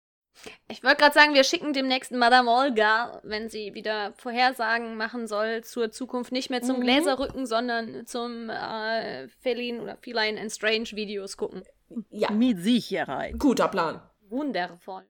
[0.70, 5.64] Ich wollte gerade sagen, wir schicken demnächst Madame Olga, wenn sie wieder Vorhersagen machen soll,
[5.64, 6.82] zur Zukunft nicht mehr zum mhm.
[6.82, 11.64] Gläserrücken, sondern zum äh, Feline oder Feline and Strange Videos gucken.
[12.10, 12.32] Ja.
[12.32, 13.38] Mit Sicherheit.
[13.38, 14.02] Guter Plan.
[14.30, 15.06] Wundervoll.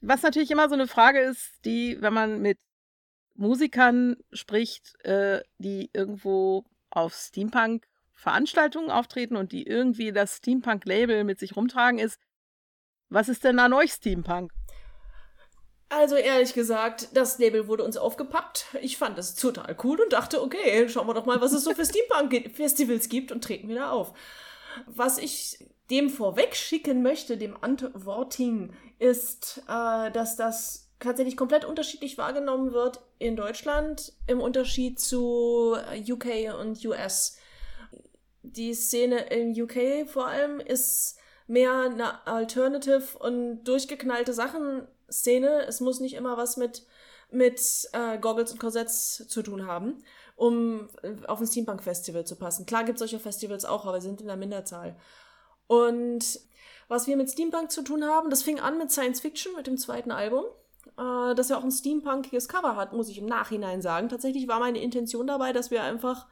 [0.00, 2.58] Was natürlich immer so eine Frage ist, die, wenn man mit
[3.36, 11.56] Musikern spricht, äh, die irgendwo auf Steampunk-Veranstaltungen auftreten und die irgendwie das Steampunk-Label mit sich
[11.56, 12.18] rumtragen, ist,
[13.08, 14.52] was ist denn an euch Steampunk?
[15.88, 18.66] Also ehrlich gesagt, das Label wurde uns aufgepackt.
[18.82, 21.74] Ich fand es total cool und dachte, okay, schauen wir doch mal, was es so
[21.74, 24.12] für Steampunk-Festivals gibt und treten wir da auf.
[24.86, 32.18] Was ich dem vorweg schicken möchte, dem Antworting, ist, äh, dass das tatsächlich komplett unterschiedlich
[32.18, 35.76] wahrgenommen wird in Deutschland im Unterschied zu
[36.08, 37.38] UK und US.
[38.42, 45.64] Die Szene in UK vor allem ist mehr eine Alternative und durchgeknallte Sachen Szene.
[45.66, 46.86] Es muss nicht immer was mit
[47.30, 50.02] mit äh, Goggles und Korsetts zu tun haben,
[50.36, 50.88] um
[51.26, 52.66] auf ein Steampunk-Festival zu passen.
[52.66, 54.96] Klar gibt es solche Festivals auch, aber sie sind in der Minderzahl.
[55.66, 56.40] Und
[56.88, 59.76] was wir mit Steampunk zu tun haben, das fing an mit Science Fiction, mit dem
[59.76, 60.44] zweiten Album
[60.98, 64.08] äh, dass er auch ein steampunkiges Cover hat, muss ich im Nachhinein sagen.
[64.08, 66.26] Tatsächlich war meine Intention dabei, dass wir einfach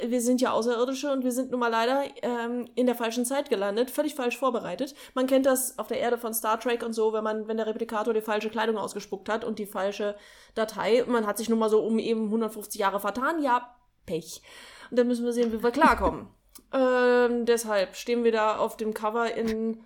[0.00, 3.50] wir sind ja Außerirdische und wir sind nun mal leider ähm, in der falschen Zeit
[3.50, 4.94] gelandet, völlig falsch vorbereitet.
[5.14, 7.66] Man kennt das auf der Erde von Star Trek und so, wenn man, wenn der
[7.66, 10.16] Replikator die falsche Kleidung ausgespuckt hat und die falsche
[10.54, 14.42] Datei, man hat sich nun mal so um eben 150 Jahre vertan, ja, Pech.
[14.90, 16.28] Und dann müssen wir sehen, wie wir klarkommen.
[16.72, 19.84] ähm, deshalb stehen wir da auf dem Cover in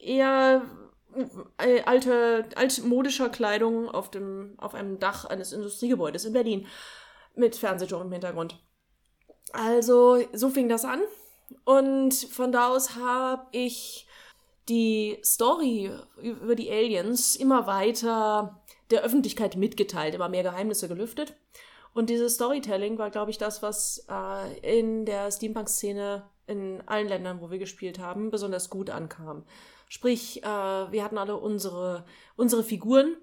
[0.00, 0.62] eher
[1.58, 6.66] äh, alte, altmodischer Kleidung auf, dem, auf einem Dach eines Industriegebäudes in Berlin
[7.34, 8.58] mit Fernsehturm im Hintergrund.
[9.52, 11.00] Also, so fing das an.
[11.64, 14.06] Und von da aus habe ich
[14.68, 21.34] die Story über die Aliens immer weiter der Öffentlichkeit mitgeteilt, immer mehr Geheimnisse gelüftet.
[21.94, 27.40] Und dieses Storytelling war, glaube ich, das, was äh, in der Steampunk-Szene in allen Ländern,
[27.40, 29.44] wo wir gespielt haben, besonders gut ankam.
[29.92, 33.14] Sprich, äh, wir hatten alle unsere, unsere Figuren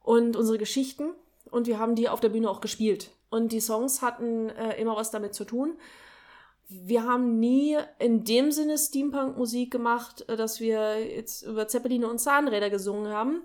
[0.00, 1.10] und unsere Geschichten
[1.50, 3.10] und wir haben die auf der Bühne auch gespielt.
[3.30, 5.76] Und die Songs hatten äh, immer was damit zu tun.
[6.68, 12.20] Wir haben nie in dem Sinne Steampunk-Musik gemacht, äh, dass wir jetzt über Zeppeline und
[12.20, 13.42] Zahnräder gesungen haben,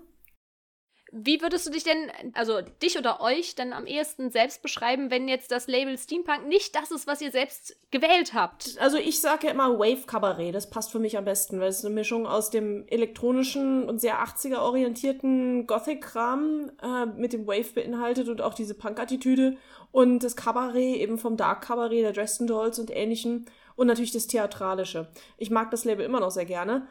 [1.12, 5.28] wie würdest du dich denn, also dich oder euch, dann am ehesten selbst beschreiben, wenn
[5.28, 8.76] jetzt das Label Steampunk nicht das ist, was ihr selbst gewählt habt?
[8.78, 11.84] Also ich sage ja immer Wave Cabaret, das passt für mich am besten, weil es
[11.84, 18.28] eine Mischung aus dem elektronischen und sehr 80er orientierten Gothic-Kram äh, mit dem Wave beinhaltet
[18.28, 19.56] und auch diese Punk-Attitüde
[19.92, 24.26] und das Cabaret eben vom Dark Cabaret der Dresden Dolls und ähnlichen und natürlich das
[24.26, 25.08] Theatralische.
[25.38, 26.88] Ich mag das Label immer noch sehr gerne.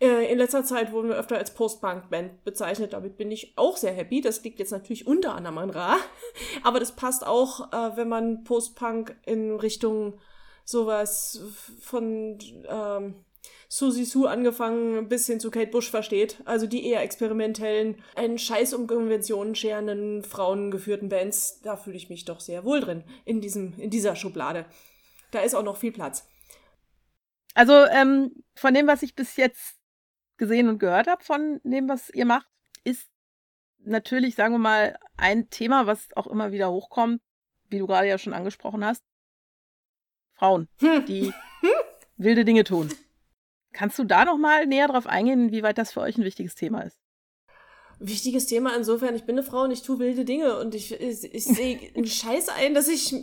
[0.00, 2.92] Äh, in letzter Zeit wurden wir öfter als Post-Punk-Band bezeichnet.
[2.92, 4.20] Damit bin ich auch sehr happy.
[4.20, 5.96] Das liegt jetzt natürlich unter anderem an Ra.
[6.62, 10.18] Aber das passt auch, äh, wenn man Post-Punk in Richtung
[10.64, 11.42] sowas
[11.80, 13.24] von ähm,
[13.68, 16.42] Susie Sue angefangen bis hin zu Kate Bush versteht.
[16.44, 21.60] Also die eher experimentellen, einen Scheiß um Konventionen scherenden, frauengeführten Bands.
[21.62, 24.66] Da fühle ich mich doch sehr wohl drin in, diesem, in dieser Schublade.
[25.30, 26.26] Da ist auch noch viel Platz.
[27.54, 29.77] Also ähm, von dem, was ich bis jetzt
[30.38, 32.48] gesehen und gehört habe von dem, was ihr macht,
[32.84, 33.08] ist
[33.78, 37.20] natürlich, sagen wir mal, ein Thema, was auch immer wieder hochkommt,
[37.68, 39.04] wie du gerade ja schon angesprochen hast.
[40.34, 41.04] Frauen, hm.
[41.06, 41.32] die
[42.16, 42.92] wilde Dinge tun.
[43.72, 46.54] Kannst du da noch mal näher drauf eingehen, wie weit das für euch ein wichtiges
[46.54, 46.98] Thema ist?
[48.00, 51.34] Wichtiges Thema insofern, ich bin eine Frau und ich tue wilde Dinge und ich, ich,
[51.34, 53.14] ich sehe den Scheiß ein, dass ich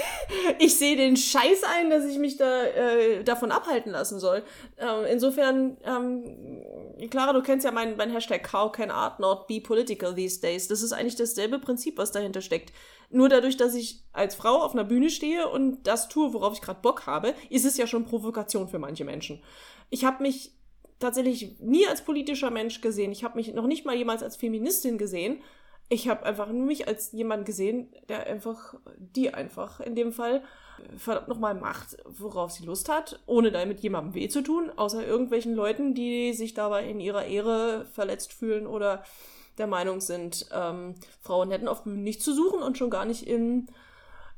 [0.58, 4.42] ich sehe den Scheiß ein, dass ich mich da äh, davon abhalten lassen soll.
[4.78, 6.62] Ähm, insofern, ähm,
[7.10, 10.68] Clara, du kennst ja meinen mein Hashtag How can art not be political these days?
[10.68, 12.72] Das ist eigentlich dasselbe Prinzip, was dahinter steckt.
[13.10, 16.62] Nur dadurch, dass ich als Frau auf einer Bühne stehe und das tue, worauf ich
[16.62, 19.42] gerade Bock habe, ist es ja schon Provokation für manche Menschen.
[19.90, 20.52] Ich habe mich
[20.98, 23.12] tatsächlich nie als politischer Mensch gesehen.
[23.12, 25.42] Ich habe mich noch nicht mal jemals als Feministin gesehen.
[25.88, 30.42] Ich habe einfach nur mich als jemand gesehen, der einfach, die einfach in dem Fall,
[30.96, 35.54] verdammt nochmal macht, worauf sie Lust hat, ohne damit jemandem weh zu tun, außer irgendwelchen
[35.54, 39.04] Leuten, die sich dabei in ihrer Ehre verletzt fühlen oder
[39.58, 43.26] der Meinung sind, ähm, Frauen hätten auf Bühnen nichts zu suchen und schon gar nicht
[43.26, 43.68] in,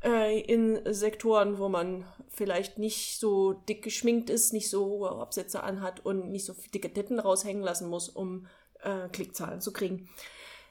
[0.03, 5.63] äh, in Sektoren, wo man vielleicht nicht so dick geschminkt ist, nicht so hohe Absätze
[5.63, 8.47] anhat und nicht so dicke Titten raushängen lassen muss, um
[8.83, 10.09] äh, Klickzahlen zu kriegen.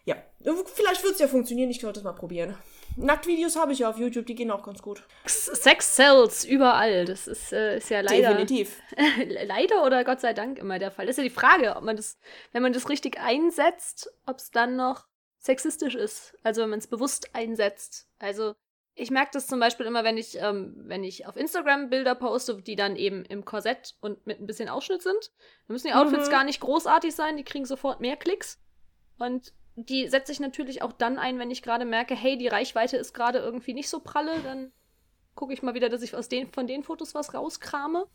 [0.05, 0.17] Ja,
[0.65, 2.55] vielleicht wird es ja funktionieren, ich sollte es mal probieren.
[2.95, 5.03] Nacktvideos habe ich ja auf YouTube, die gehen auch ganz gut.
[5.25, 7.05] Sex sells überall.
[7.05, 8.29] Das ist, äh, ist ja leider.
[8.29, 8.79] Definitiv.
[9.47, 11.07] leider oder Gott sei Dank immer der Fall.
[11.07, 12.17] Das ist ja die Frage, ob man das,
[12.51, 15.07] wenn man das richtig einsetzt, ob es dann noch
[15.39, 16.37] sexistisch ist.
[16.43, 18.07] Also wenn man es bewusst einsetzt.
[18.19, 18.53] Also
[18.95, 22.61] ich merke das zum Beispiel immer, wenn ich, ähm, wenn ich auf Instagram Bilder poste,
[22.61, 25.31] die dann eben im Korsett und mit ein bisschen Ausschnitt sind.
[25.67, 26.31] Da müssen die Outfits mhm.
[26.31, 28.57] gar nicht großartig sein, die kriegen sofort mehr Klicks.
[29.19, 32.95] Und die setze ich natürlich auch dann ein, wenn ich gerade merke, hey, die Reichweite
[32.95, 34.71] ist gerade irgendwie nicht so pralle, dann
[35.35, 38.07] gucke ich mal wieder, dass ich aus den, von den Fotos was rauskrame.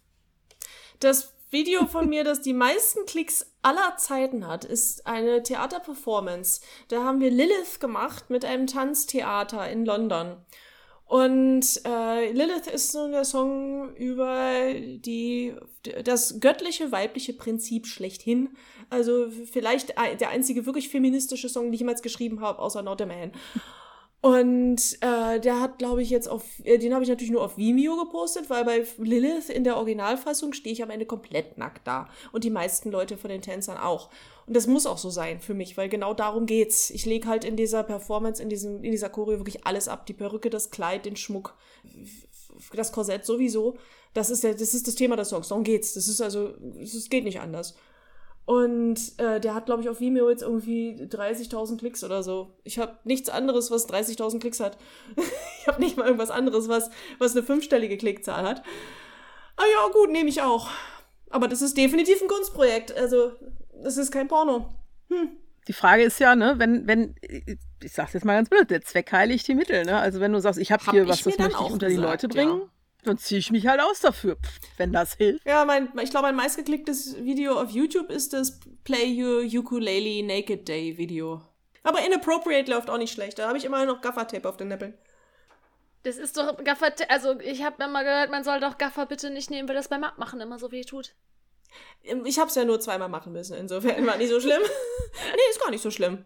[0.98, 6.62] Das Video von mir, das die meisten Klicks aller Zeiten hat, ist eine Theaterperformance.
[6.88, 10.36] Da haben wir Lilith gemacht mit einem Tanztheater in London.
[11.10, 15.52] Und äh, Lilith ist so der Song über die,
[16.04, 18.50] das göttliche weibliche Prinzip schlechthin.
[18.90, 23.06] Also vielleicht der einzige wirklich feministische Song, den ich jemals geschrieben habe, außer Not a
[23.06, 23.32] Man.
[24.20, 27.56] Und äh, der hat, glaube ich, jetzt auf, äh, den habe ich natürlich nur auf
[27.56, 32.08] Vimeo gepostet, weil bei Lilith in der Originalfassung stehe ich am Ende komplett nackt da.
[32.30, 34.10] Und die meisten Leute von den Tänzern auch.
[34.50, 36.90] Und das muss auch so sein für mich, weil genau darum geht's.
[36.90, 40.06] Ich lege halt in dieser Performance, in, diesem, in dieser Choreo wirklich alles ab.
[40.06, 41.54] Die Perücke, das Kleid, den Schmuck,
[42.74, 43.78] das Korsett sowieso.
[44.12, 45.46] Das ist, der, das ist das Thema des Songs.
[45.46, 45.94] Darum geht's.
[45.94, 47.76] Das ist also, es geht nicht anders.
[48.44, 52.52] Und äh, der hat, glaube ich, auf Vimeo jetzt irgendwie 30.000 Klicks oder so.
[52.64, 54.78] Ich habe nichts anderes, was 30.000 Klicks hat.
[55.60, 58.64] ich habe nicht mal irgendwas anderes, was, was eine fünfstellige Klickzahl hat.
[59.54, 60.70] Ah ja, gut, nehme ich auch.
[61.30, 62.96] Aber das ist definitiv ein Kunstprojekt.
[62.96, 63.30] Also,
[63.82, 64.68] das ist kein Porno.
[65.08, 65.36] Hm.
[65.68, 69.12] Die Frage ist ja, ne, wenn, wenn, ich sag's jetzt mal ganz blöd, der Zweck
[69.12, 69.98] heiligt die Mittel, ne?
[69.98, 71.96] Also wenn du sagst, ich habe hab hier was, das möchte ich unter gesagt, die
[71.96, 72.68] Leute bringen, ja
[73.04, 74.36] dann ziehe ich mich halt aus dafür,
[74.76, 75.46] wenn das hilft.
[75.46, 80.68] Ja, mein, ich glaube, mein meistgeklicktes Video auf YouTube ist das Play Your Ukulele Naked
[80.68, 81.42] Day Video.
[81.82, 83.38] Aber Inappropriate läuft auch nicht schlecht.
[83.38, 84.94] Da habe ich immer noch Gaffertape auf den Nippeln.
[86.02, 87.10] Das ist doch Gaffertape.
[87.10, 90.04] Also, ich habe immer gehört, man soll doch Gaffer bitte nicht nehmen, weil das beim
[90.04, 91.14] Abmachen immer so weh tut.
[92.04, 93.56] Ähm, ich habe es ja nur zweimal machen müssen.
[93.56, 94.60] Insofern war nicht so schlimm.
[95.32, 96.24] nee, ist gar nicht so schlimm.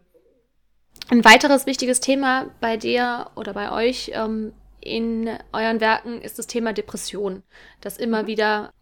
[1.09, 6.47] Ein weiteres wichtiges Thema bei dir oder bei euch ähm, in euren Werken ist das
[6.47, 7.43] Thema Depression,
[7.81, 8.27] das immer mhm.
[8.27, 8.73] wieder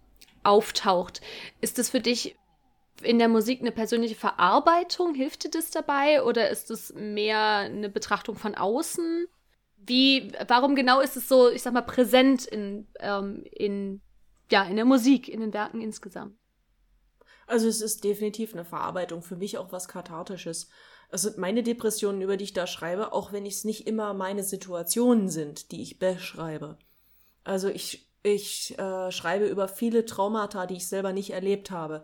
[0.43, 1.21] auftaucht.
[1.61, 2.35] Ist das für dich
[3.01, 5.15] in der Musik eine persönliche Verarbeitung?
[5.15, 9.27] Hilft dir das dabei oder ist es mehr eine Betrachtung von außen?
[9.77, 14.01] Wie, warum genau ist es so, ich sag mal, präsent in, ähm, in,
[14.49, 16.37] ja, in der Musik, in den Werken insgesamt?
[17.47, 20.69] Also es ist definitiv eine Verarbeitung, für mich auch was Kathartisches
[21.13, 25.29] also meine Depressionen, über die ich da schreibe, auch wenn es nicht immer meine Situationen
[25.29, 26.79] sind, die ich beschreibe.
[27.43, 32.03] Also ich, ich äh, schreibe über viele Traumata, die ich selber nicht erlebt habe.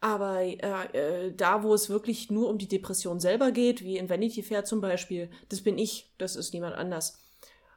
[0.00, 4.08] Aber äh, äh, da, wo es wirklich nur um die Depression selber geht, wie in
[4.08, 7.18] Vanity Fair zum Beispiel, das bin ich, das ist niemand anders.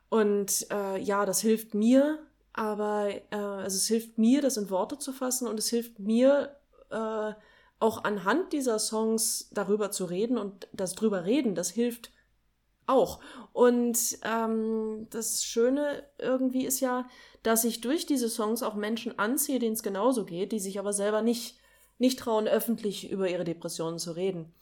[0.10, 2.20] Und äh, ja, das hilft mir,
[2.60, 6.58] aber äh, also es hilft mir, das in Worte zu fassen und es hilft mir,
[6.90, 7.32] äh,
[7.80, 12.12] auch anhand dieser Songs darüber zu reden und das drüber reden, das hilft
[12.86, 13.22] auch.
[13.54, 17.08] Und ähm, das Schöne irgendwie ist ja,
[17.44, 20.92] dass ich durch diese Songs auch Menschen anziehe, denen es genauso geht, die sich aber
[20.92, 21.58] selber nicht,
[21.98, 24.54] nicht trauen, öffentlich über ihre Depressionen zu reden.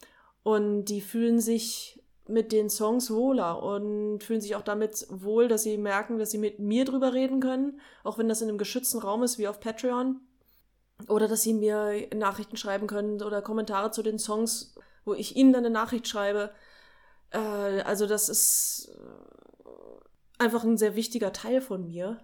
[0.44, 1.97] Und die fühlen sich
[2.28, 6.38] mit den Songs wohler und fühlen sich auch damit wohl, dass sie merken, dass sie
[6.38, 9.60] mit mir drüber reden können, auch wenn das in einem geschützten Raum ist, wie auf
[9.60, 10.20] Patreon.
[11.08, 15.52] Oder dass sie mir Nachrichten schreiben können oder Kommentare zu den Songs, wo ich ihnen
[15.52, 16.50] dann eine Nachricht schreibe.
[17.30, 17.38] Äh,
[17.82, 22.18] also das ist äh, einfach ein sehr wichtiger Teil von mir.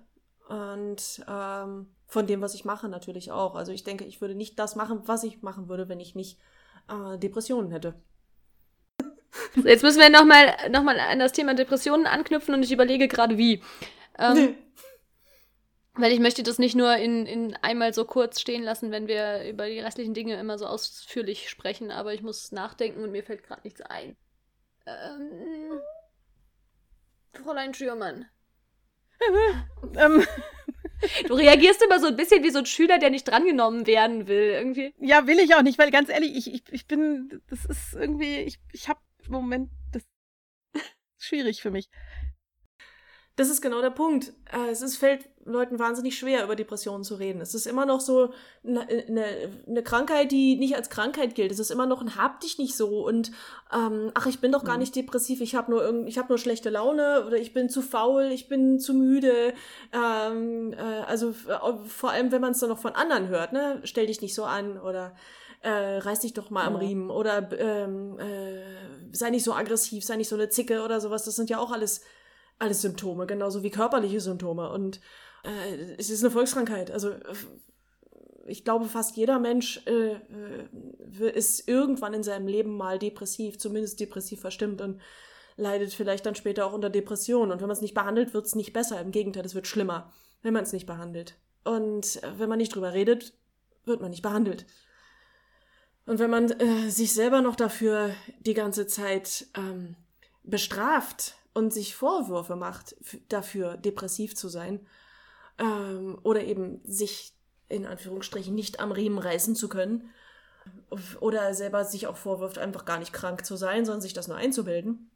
[0.49, 3.55] Und ähm, von dem, was ich mache, natürlich auch.
[3.55, 6.39] Also ich denke, ich würde nicht das machen, was ich machen würde, wenn ich nicht
[6.89, 7.95] äh, Depressionen hätte.
[9.57, 13.39] Jetzt müssen wir nochmal noch mal an das Thema Depressionen anknüpfen und ich überlege gerade
[13.39, 13.63] wie.
[14.19, 14.57] Ähm,
[15.95, 19.49] Weil ich möchte das nicht nur in, in einmal so kurz stehen lassen, wenn wir
[19.49, 23.45] über die restlichen Dinge immer so ausführlich sprechen, aber ich muss nachdenken und mir fällt
[23.45, 24.17] gerade nichts ein.
[24.87, 25.81] Ähm,
[27.33, 28.27] Fräulein Schürmann.
[29.97, 30.27] ähm.
[31.27, 34.51] Du reagierst immer so ein bisschen wie so ein Schüler, der nicht drangenommen werden will,
[34.51, 34.95] irgendwie.
[34.99, 38.39] Ja, will ich auch nicht, weil ganz ehrlich, ich, ich, ich bin, das ist irgendwie,
[38.39, 40.03] ich, ich habe im Moment das
[41.19, 41.89] schwierig für mich.
[43.37, 44.33] Das ist genau der Punkt.
[44.53, 47.41] Äh, es ist, fällt Leuten wahnsinnig schwer, über Depressionen zu reden.
[47.41, 48.33] Es ist immer noch so
[48.65, 49.25] eine, eine,
[49.67, 51.51] eine Krankheit, die nicht als Krankheit gilt.
[51.51, 53.33] Es ist immer noch ein Hab dich nicht so und
[53.73, 54.81] ähm, ach, ich bin doch gar mhm.
[54.81, 57.83] nicht depressiv, ich habe nur irgend, ich habe nur schlechte Laune oder ich bin zu
[57.83, 59.53] faul, ich bin zu müde.
[59.93, 63.81] Ähm, äh, also äh, vor allem, wenn man es dann noch von anderen hört, ne,
[63.83, 65.17] stell dich nicht so an oder
[65.65, 66.69] äh, reiß dich doch mal ja.
[66.69, 68.74] am Riemen oder ähm, äh,
[69.15, 71.25] sei nicht so aggressiv, sei nicht so eine Zicke oder sowas.
[71.25, 72.03] Das sind ja auch alles
[72.59, 74.71] alles Symptome, genauso wie körperliche Symptome.
[74.71, 75.01] Und
[75.45, 76.91] äh, es ist eine Volkskrankheit.
[76.91, 77.13] Also
[78.47, 84.01] ich glaube, fast jeder Mensch äh, äh, ist irgendwann in seinem Leben mal depressiv, zumindest
[84.01, 85.01] depressiv verstimmt und
[85.57, 87.53] leidet vielleicht dann später auch unter Depressionen.
[87.53, 89.01] Und wenn man es nicht behandelt, wird es nicht besser.
[89.01, 91.37] Im Gegenteil, es wird schlimmer, wenn man es nicht behandelt.
[91.65, 93.35] Und äh, wenn man nicht drüber redet,
[93.85, 94.67] wird man nicht behandelt.
[96.07, 99.97] Und wenn man äh, sich selber noch dafür die ganze Zeit ähm,
[100.43, 102.97] bestraft, und sich Vorwürfe macht
[103.29, 104.87] dafür, depressiv zu sein
[105.59, 107.33] ähm, oder eben sich
[107.69, 110.11] in Anführungsstrichen nicht am Riemen reißen zu können
[111.21, 114.37] oder selber sich auch vorwirft, einfach gar nicht krank zu sein, sondern sich das nur
[114.37, 115.11] einzubilden,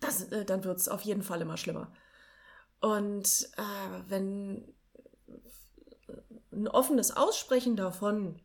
[0.00, 1.90] das, äh, dann wird es auf jeden Fall immer schlimmer.
[2.80, 4.74] Und äh, wenn
[6.52, 8.40] ein offenes Aussprechen davon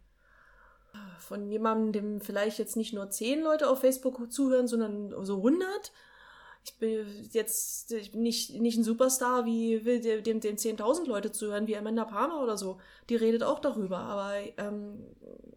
[1.19, 5.91] von jemandem, dem vielleicht jetzt nicht nur zehn Leute auf Facebook zuhören, sondern so 100,
[6.67, 11.31] ich bin jetzt ich bin nicht, nicht ein Superstar wie will dem, dem 10.000 Leute
[11.31, 12.79] zuhören, wie Amanda Palmer oder so.
[13.10, 13.99] Die redet auch darüber.
[13.99, 15.05] Aber ähm,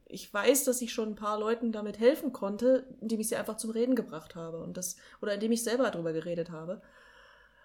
[0.06, 3.56] ich weiß, dass ich schon ein paar Leuten damit helfen konnte, indem ich sie einfach
[3.56, 4.60] zum Reden gebracht habe.
[4.60, 6.80] Und das, oder indem ich selber darüber geredet habe.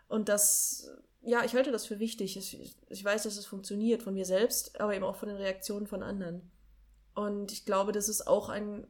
[0.08, 2.38] Und das, ja, ich halte das für wichtig.
[2.38, 5.86] Ich, ich weiß, dass es funktioniert von mir selbst, aber eben auch von den Reaktionen
[5.86, 6.52] von anderen.
[7.16, 8.86] Und ich glaube, das ist auch ein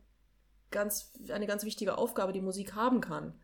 [0.72, 3.40] ganz, eine ganz wichtige Aufgabe, die Musik haben kann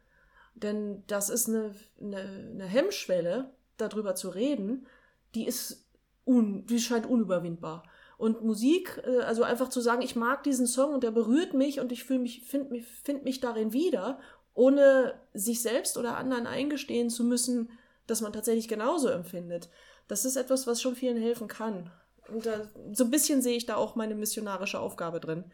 [0.55, 4.85] denn das ist eine, eine, eine Hemmschwelle, darüber zu reden,
[5.33, 5.87] die ist
[6.25, 7.83] un, die scheint unüberwindbar.
[8.17, 11.79] Und Musik, äh, also einfach zu sagen, ich mag diesen Song und der berührt mich
[11.79, 14.19] und ich mich, finde mich, find mich darin wieder,
[14.53, 17.71] ohne sich selbst oder anderen eingestehen zu müssen,
[18.05, 19.69] dass man tatsächlich genauso empfindet.
[20.07, 21.91] Das ist etwas, was schon vielen helfen kann.
[22.33, 25.45] Und da, so ein bisschen sehe ich da auch meine missionarische Aufgabe drin,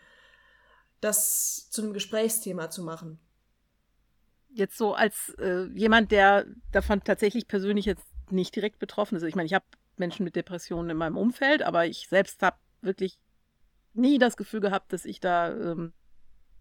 [1.02, 3.20] das zu einem Gesprächsthema zu machen
[4.58, 9.24] jetzt so als äh, jemand, der davon tatsächlich persönlich jetzt nicht direkt betroffen ist.
[9.24, 9.66] Ich meine, ich habe
[9.98, 13.18] Menschen mit Depressionen in meinem Umfeld, aber ich selbst habe wirklich
[13.94, 15.94] nie das Gefühl gehabt, dass ich da ähm,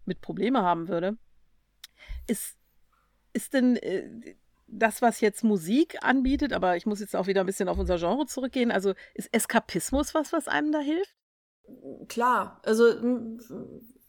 [0.05, 1.17] mit Probleme haben würde.
[2.27, 2.57] Ist,
[3.33, 4.35] ist denn äh,
[4.67, 7.97] das, was jetzt Musik anbietet, aber ich muss jetzt auch wieder ein bisschen auf unser
[7.97, 11.15] Genre zurückgehen, also ist Eskapismus was, was einem da hilft?
[12.07, 12.85] Klar, also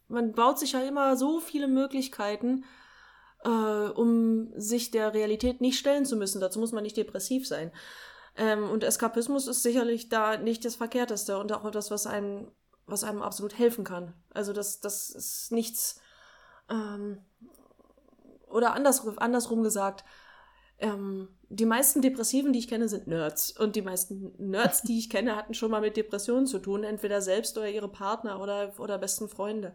[0.08, 2.64] man baut sich ja immer so viele Möglichkeiten,
[3.44, 6.40] äh, um sich der Realität nicht stellen zu müssen.
[6.40, 7.72] Dazu muss man nicht depressiv sein.
[8.36, 12.50] Ähm, und Eskapismus ist sicherlich da nicht das Verkehrteste und auch etwas, was einem,
[12.86, 14.14] was einem absolut helfen kann.
[14.32, 16.00] Also das, das ist nichts,
[16.70, 17.18] ähm,
[18.48, 20.04] oder anders, andersrum gesagt,
[20.78, 23.52] ähm, die meisten Depressiven, die ich kenne, sind Nerds.
[23.58, 27.20] Und die meisten Nerds, die ich kenne, hatten schon mal mit Depressionen zu tun, entweder
[27.22, 29.72] selbst oder ihre Partner oder, oder besten Freunde.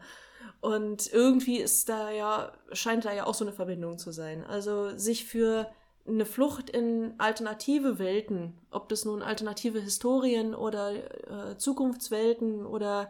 [0.62, 4.46] Und irgendwie ist da ja, scheint da ja auch so eine Verbindung zu sein.
[4.46, 5.68] Also sich für
[6.08, 13.10] eine Flucht in alternative Welten, ob das nun alternative Historien oder äh, Zukunftswelten oder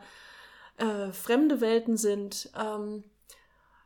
[0.77, 3.12] äh, fremde Welten sind, ähm, äh,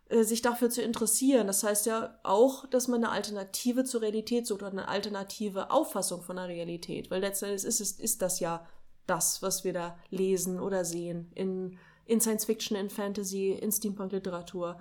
[0.10, 1.48] sich dafür zu interessieren.
[1.48, 6.22] Das heißt ja auch, dass man eine Alternative zur Realität sucht oder eine alternative Auffassung
[6.22, 8.65] von der Realität, weil letztendlich ist, es, ist das ja
[9.06, 14.80] das, was wir da lesen oder sehen in, in Science Fiction, in Fantasy, in Steampunk-Literatur.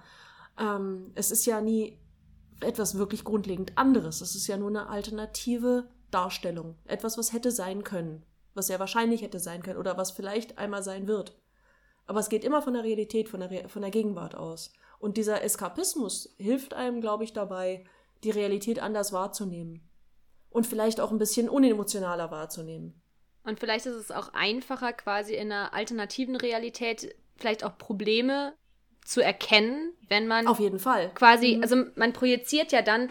[0.58, 1.98] Ähm, es ist ja nie
[2.60, 4.20] etwas wirklich grundlegend anderes.
[4.20, 6.76] Es ist ja nur eine alternative Darstellung.
[6.84, 10.82] Etwas, was hätte sein können, was sehr wahrscheinlich hätte sein können oder was vielleicht einmal
[10.82, 11.36] sein wird.
[12.06, 14.72] Aber es geht immer von der Realität, von der, Re von der Gegenwart aus.
[15.06, 17.84] Und dieser Eskapismus hilft einem, glaube ich, dabei,
[18.24, 19.88] die Realität anders wahrzunehmen.
[20.50, 23.00] Und vielleicht auch ein bisschen unemotionaler wahrzunehmen.
[23.44, 28.54] Und vielleicht ist es auch einfacher, quasi in einer alternativen Realität vielleicht auch Probleme
[29.04, 30.48] zu erkennen, wenn man.
[30.48, 31.12] Auf jeden Fall.
[31.14, 31.62] Quasi, mhm.
[31.62, 33.08] also man projiziert ja dann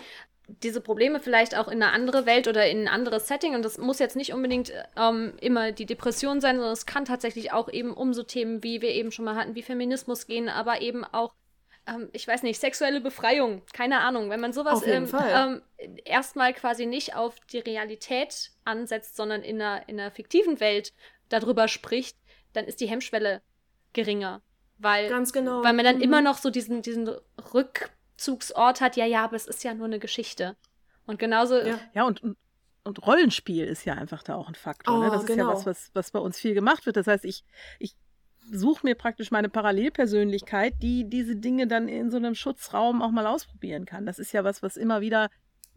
[0.50, 3.56] diese Probleme vielleicht auch in eine andere Welt oder in ein anderes Setting.
[3.56, 7.54] Und das muss jetzt nicht unbedingt ähm, immer die Depression sein, sondern es kann tatsächlich
[7.54, 10.82] auch eben um so Themen, wie wir eben schon mal hatten, wie Feminismus gehen, aber
[10.82, 11.32] eben auch
[11.88, 15.62] ähm, ich weiß nicht, sexuelle Befreiung, keine Ahnung, wenn man sowas ähm, ähm,
[16.04, 20.94] erstmal quasi nicht auf die Realität ansetzt, sondern in einer, in einer fiktiven Welt
[21.30, 22.18] darüber spricht,
[22.54, 23.42] dann ist die Hemmschwelle
[23.94, 24.42] geringer.
[24.78, 25.64] Weil, Ganz genau.
[25.64, 26.04] weil man dann mhm.
[26.04, 27.08] immer noch so diesen, diesen
[27.54, 30.56] Rück, Rückzugsort hat, ja, ja, aber es ist ja nur eine Geschichte.
[31.06, 31.58] Und genauso.
[31.58, 32.38] Ja, ja und, und,
[32.84, 34.98] und Rollenspiel ist ja einfach da auch ein Faktor.
[34.98, 35.12] Oh, ne?
[35.12, 35.54] Das genau.
[35.54, 36.98] ist ja was, was, was bei uns viel gemacht wird.
[36.98, 37.44] Das heißt, ich,
[37.80, 37.96] ich
[38.52, 43.28] suche mir praktisch meine Parallelpersönlichkeit, die diese Dinge dann in so einem Schutzraum auch mal
[43.28, 44.06] ausprobieren kann.
[44.06, 45.30] Das ist ja was, was immer wieder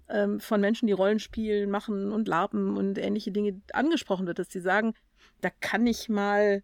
[0.09, 4.61] ähm, von Menschen, die Rollenspiel machen und Larpen und ähnliche Dinge angesprochen wird, dass die
[4.61, 4.95] sagen,
[5.41, 6.63] da kann ich mal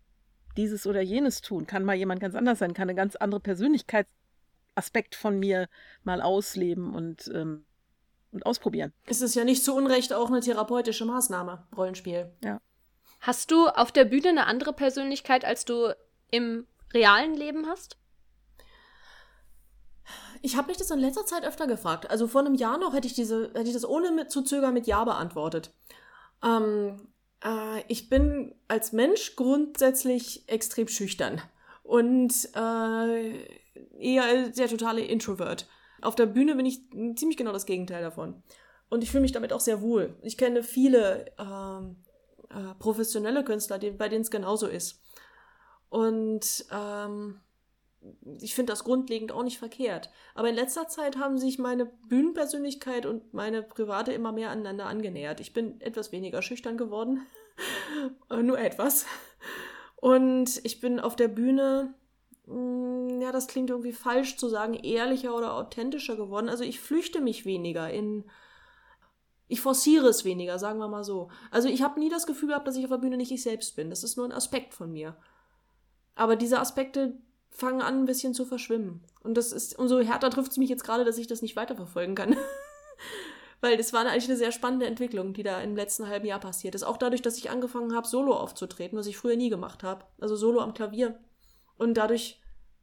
[0.57, 5.15] dieses oder jenes tun, kann mal jemand ganz anders sein, kann eine ganz andere Persönlichkeitsaspekt
[5.15, 5.69] von mir
[6.05, 7.65] mal ausleben und, ähm,
[8.31, 8.93] und ausprobieren.
[9.07, 12.31] Es ist ja nicht zu Unrecht auch eine therapeutische Maßnahme, Rollenspiel.
[12.43, 12.61] Ja.
[13.27, 15.95] Hast du auf der Bühne eine andere Persönlichkeit, als du
[16.31, 17.97] im realen Leben hast?
[20.43, 22.11] Ich habe mich das in letzter Zeit öfter gefragt.
[22.11, 24.75] Also vor einem Jahr noch hätte ich, diese, hätte ich das ohne mit, zu zögern
[24.75, 25.73] mit Ja beantwortet.
[26.45, 27.09] Ähm,
[27.43, 31.41] äh, ich bin als Mensch grundsätzlich extrem schüchtern
[31.83, 33.39] und äh,
[33.99, 35.67] eher der totale Introvert.
[36.03, 38.43] Auf der Bühne bin ich ziemlich genau das Gegenteil davon.
[38.91, 40.15] Und ich fühle mich damit auch sehr wohl.
[40.21, 42.05] Ich kenne viele ähm,
[42.51, 45.03] äh, professionelle Künstler, die, bei denen es genauso ist.
[45.89, 47.41] Und ähm,
[48.41, 50.11] ich finde das grundlegend auch nicht verkehrt.
[50.35, 55.41] Aber in letzter Zeit haben sich meine Bühnenpersönlichkeit und meine private immer mehr aneinander angenähert.
[55.41, 57.27] Ich bin etwas weniger schüchtern geworden.
[58.43, 59.07] Nur etwas.
[59.97, 61.95] Und ich bin auf der Bühne,
[62.47, 66.49] mh, ja, das klingt irgendwie falsch zu sagen, ehrlicher oder authentischer geworden.
[66.49, 68.25] Also ich flüchte mich weniger in.
[69.55, 71.29] Ich forciere es weniger, sagen wir mal so.
[71.53, 73.77] Also ich habe nie das Gefühl gehabt, dass ich auf der Bühne nicht ich selbst
[73.77, 73.89] bin.
[73.89, 75.17] Das ist nur ein Aspekt von mir.
[76.17, 77.17] Aber diese Aspekte
[77.51, 79.05] fangen an, ein bisschen zu verschwimmen.
[79.23, 82.17] Und das ist, umso härter trifft es mich jetzt gerade, dass ich das nicht weiterverfolgen
[82.17, 82.37] kann.
[83.61, 86.75] Weil das war eigentlich eine sehr spannende Entwicklung, die da im letzten halben Jahr passiert
[86.75, 86.83] ist.
[86.83, 90.05] Auch dadurch, dass ich angefangen habe, Solo aufzutreten, was ich früher nie gemacht habe.
[90.21, 91.21] Also Solo am Klavier.
[91.79, 92.41] Und dadurch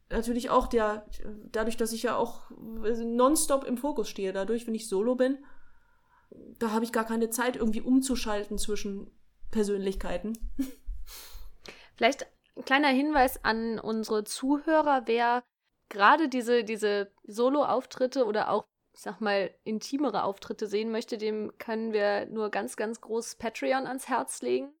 [0.08, 1.04] natürlich auch der,
[1.50, 5.36] dadurch, dass ich ja auch nonstop im Fokus stehe, dadurch, wenn ich Solo bin,
[6.58, 9.10] da habe ich gar keine Zeit, irgendwie umzuschalten zwischen
[9.50, 10.38] Persönlichkeiten.
[11.96, 12.26] Vielleicht
[12.56, 15.42] ein kleiner Hinweis an unsere Zuhörer, wer
[15.88, 21.92] gerade diese, diese Solo-Auftritte oder auch, ich sag mal, intimere Auftritte sehen möchte, dem können
[21.92, 24.72] wir nur ganz, ganz groß Patreon ans Herz legen.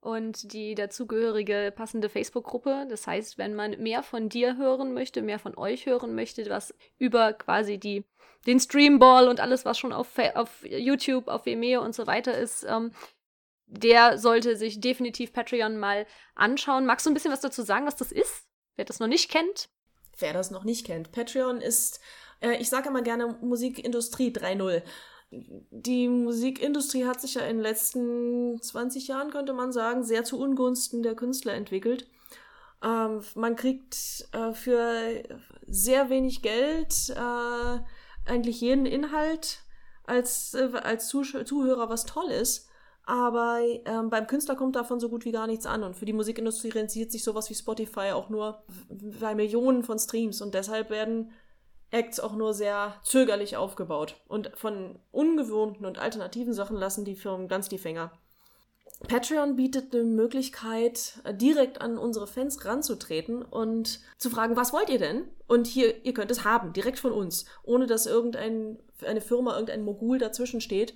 [0.00, 2.86] Und die dazugehörige passende Facebook-Gruppe.
[2.88, 6.74] Das heißt, wenn man mehr von dir hören möchte, mehr von euch hören möchte, was
[6.98, 8.04] über quasi die,
[8.46, 12.64] den Streamball und alles, was schon auf, auf YouTube, auf Vimeo und so weiter ist,
[12.64, 12.92] ähm,
[13.66, 16.86] der sollte sich definitiv Patreon mal anschauen.
[16.86, 18.46] Magst du ein bisschen was dazu sagen, was das ist?
[18.76, 19.68] Wer das noch nicht kennt?
[20.18, 21.12] Wer das noch nicht kennt.
[21.12, 22.00] Patreon ist,
[22.40, 24.82] äh, ich sage immer gerne Musikindustrie 3.0.
[25.30, 30.38] Die Musikindustrie hat sich ja in den letzten 20 Jahren, könnte man sagen, sehr zu
[30.40, 32.08] Ungunsten der Künstler entwickelt.
[32.82, 35.22] Ähm, man kriegt äh, für
[35.66, 37.78] sehr wenig Geld äh,
[38.28, 39.60] eigentlich jeden Inhalt
[40.04, 42.68] als, äh, als Zuhörer, was toll ist.
[43.04, 45.82] Aber ähm, beim Künstler kommt davon so gut wie gar nichts an.
[45.82, 48.62] Und für die Musikindustrie rentiert sich sowas wie Spotify auch nur
[49.20, 50.40] bei Millionen von Streams.
[50.40, 51.32] Und deshalb werden
[51.90, 54.16] Acts auch nur sehr zögerlich aufgebaut.
[54.28, 58.12] Und von ungewohnten und alternativen Sachen lassen die Firmen ganz die Finger.
[59.08, 64.98] Patreon bietet eine Möglichkeit, direkt an unsere Fans ranzutreten und zu fragen, was wollt ihr
[64.98, 65.24] denn?
[65.46, 69.84] Und hier, ihr könnt es haben, direkt von uns, ohne dass irgendein, eine Firma, irgendein
[69.84, 70.94] Mogul dazwischen steht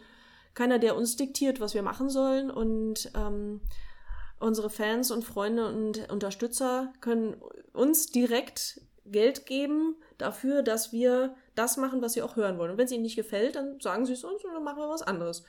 [0.55, 2.51] keiner, der uns diktiert, was wir machen sollen.
[2.51, 3.61] Und ähm,
[4.39, 7.37] unsere Fans und Freunde und Unterstützer können
[7.73, 12.73] uns direkt Geld geben dafür, dass wir das machen, was sie auch hören wollen.
[12.73, 14.89] Und wenn es ihnen nicht gefällt, dann sagen sie es uns und dann machen wir
[14.89, 15.45] was anderes.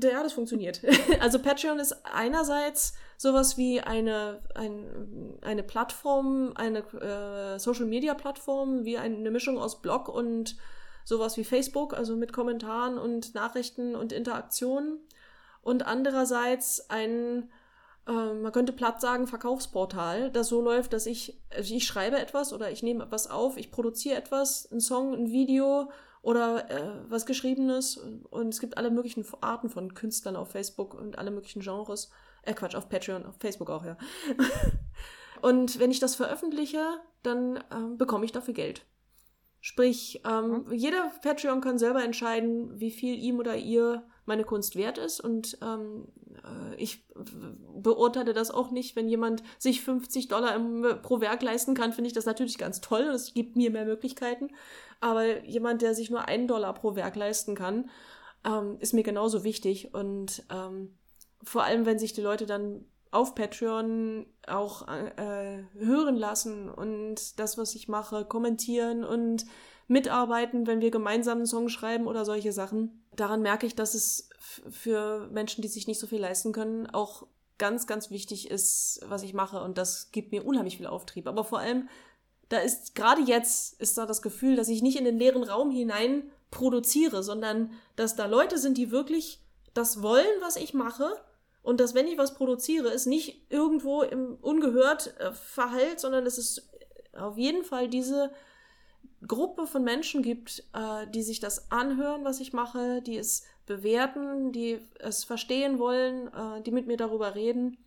[0.00, 0.80] Ja, das funktioniert.
[1.20, 9.30] also Patreon ist einerseits sowas wie eine, ein, eine Plattform, eine äh, Social-Media-Plattform, wie eine
[9.30, 10.56] Mischung aus Blog und
[11.04, 14.98] sowas wie Facebook, also mit Kommentaren und Nachrichten und Interaktionen.
[15.60, 17.50] Und andererseits ein,
[18.06, 22.52] äh, man könnte platt sagen, Verkaufsportal, das so läuft, dass ich, also ich schreibe etwas
[22.52, 25.90] oder ich nehme etwas auf, ich produziere etwas, ein Song, ein Video
[26.22, 27.98] oder äh, was Geschriebenes.
[28.30, 32.10] Und es gibt alle möglichen Arten von Künstlern auf Facebook und alle möglichen Genres.
[32.42, 33.96] Äh, Quatsch, auf Patreon, auf Facebook auch, ja.
[35.42, 36.82] und wenn ich das veröffentliche,
[37.22, 38.84] dann äh, bekomme ich dafür Geld.
[39.60, 40.72] Sprich, ähm, mhm.
[40.72, 45.20] jeder Patreon kann selber entscheiden, wie viel ihm oder ihr meine Kunst wert ist.
[45.20, 46.08] Und ähm,
[46.44, 51.74] äh, ich beurteile das auch nicht, wenn jemand sich 50 Dollar im, pro Werk leisten
[51.74, 53.06] kann, finde ich das natürlich ganz toll.
[53.06, 54.48] Das gibt mir mehr Möglichkeiten.
[55.00, 57.90] Aber jemand, der sich nur einen Dollar pro Werk leisten kann,
[58.44, 59.94] ähm, ist mir genauso wichtig.
[59.94, 60.96] Und ähm,
[61.42, 67.56] vor allem, wenn sich die Leute dann auf Patreon auch äh, hören lassen und das,
[67.56, 69.46] was ich mache, kommentieren und
[69.86, 73.04] mitarbeiten, wenn wir gemeinsam einen Song schreiben oder solche Sachen.
[73.16, 77.26] Daran merke ich, dass es für Menschen, die sich nicht so viel leisten können, auch
[77.58, 79.62] ganz, ganz wichtig ist, was ich mache.
[79.62, 81.26] Und das gibt mir unheimlich viel Auftrieb.
[81.26, 81.88] Aber vor allem,
[82.48, 85.70] da ist gerade jetzt ist da das Gefühl, dass ich nicht in den leeren Raum
[85.70, 89.40] hinein produziere, sondern dass da Leute sind, die wirklich
[89.74, 91.10] das wollen, was ich mache.
[91.62, 96.68] Und dass, wenn ich was produziere, es nicht irgendwo im ungehört äh, verhallt, sondern es
[97.12, 98.30] auf jeden Fall diese
[99.26, 104.52] Gruppe von Menschen gibt, äh, die sich das anhören, was ich mache, die es bewerten,
[104.52, 107.78] die es verstehen wollen, äh, die mit mir darüber reden.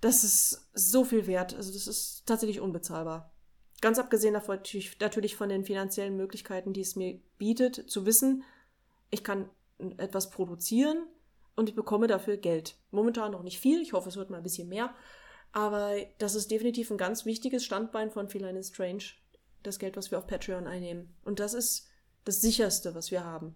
[0.00, 1.54] Das ist so viel wert.
[1.54, 3.32] Also das ist tatsächlich unbezahlbar.
[3.80, 4.60] Ganz abgesehen davon
[5.00, 8.44] natürlich, von den finanziellen Möglichkeiten, die es mir bietet, zu wissen,
[9.10, 9.48] ich kann
[9.98, 11.04] etwas produzieren
[11.56, 12.76] und ich bekomme dafür Geld.
[12.90, 14.94] Momentan noch nicht viel, ich hoffe, es wird mal ein bisschen mehr.
[15.52, 19.02] Aber das ist definitiv ein ganz wichtiges Standbein von Feline Strange,
[19.62, 21.14] das Geld, was wir auf Patreon einnehmen.
[21.24, 21.88] Und das ist
[22.24, 23.54] das sicherste, was wir haben.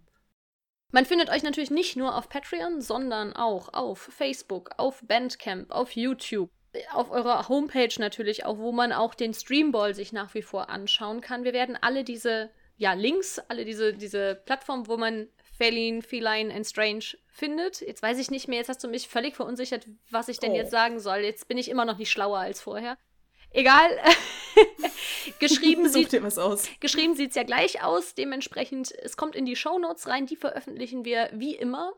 [0.92, 5.92] Man findet euch natürlich nicht nur auf Patreon, sondern auch auf Facebook, auf Bandcamp, auf
[5.92, 6.50] YouTube,
[6.92, 11.20] auf eurer Homepage natürlich auch, wo man auch den Streamball sich nach wie vor anschauen
[11.20, 11.44] kann.
[11.44, 16.66] Wir werden alle diese ja, Links, alle diese, diese Plattformen, wo man Feline, Feline and
[16.66, 17.80] Strange findet.
[17.80, 20.56] Jetzt weiß ich nicht mehr, jetzt hast du mich völlig verunsichert, was ich denn oh.
[20.56, 21.18] jetzt sagen soll.
[21.18, 22.98] Jetzt bin ich immer noch nicht schlauer als vorher.
[23.56, 23.98] Egal.
[25.38, 26.10] geschrieben sieht
[26.80, 28.14] geschrieben sieht es ja gleich aus.
[28.14, 30.26] Dementsprechend, es kommt in die Show Notes rein.
[30.26, 31.94] Die veröffentlichen wir wie immer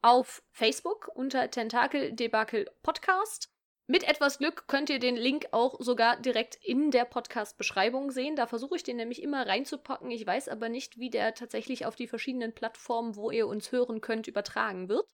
[0.00, 3.50] auf Facebook unter Tentakel Debakel Podcast.
[3.86, 8.34] Mit etwas Glück könnt ihr den Link auch sogar direkt in der Podcast-Beschreibung sehen.
[8.34, 10.10] Da versuche ich den nämlich immer reinzupacken.
[10.10, 14.00] Ich weiß aber nicht, wie der tatsächlich auf die verschiedenen Plattformen, wo ihr uns hören
[14.00, 15.06] könnt, übertragen wird.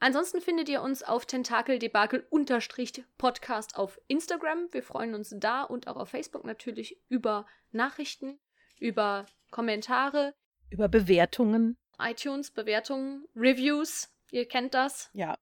[0.00, 4.68] Ansonsten findet ihr uns auf Tentakeldebakel-Podcast auf Instagram.
[4.72, 8.38] Wir freuen uns da und auch auf Facebook natürlich über Nachrichten,
[8.78, 10.34] über Kommentare,
[10.70, 14.10] über Bewertungen, iTunes-Bewertungen, Reviews.
[14.30, 15.10] Ihr kennt das.
[15.14, 15.38] Ja,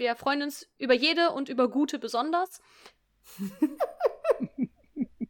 [0.00, 2.62] wir freuen uns über jede und über gute besonders.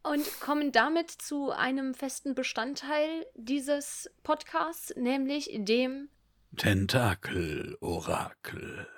[0.04, 6.08] und kommen damit zu einem festen Bestandteil dieses Podcasts, nämlich dem
[6.56, 8.88] Tentakel-Orakel.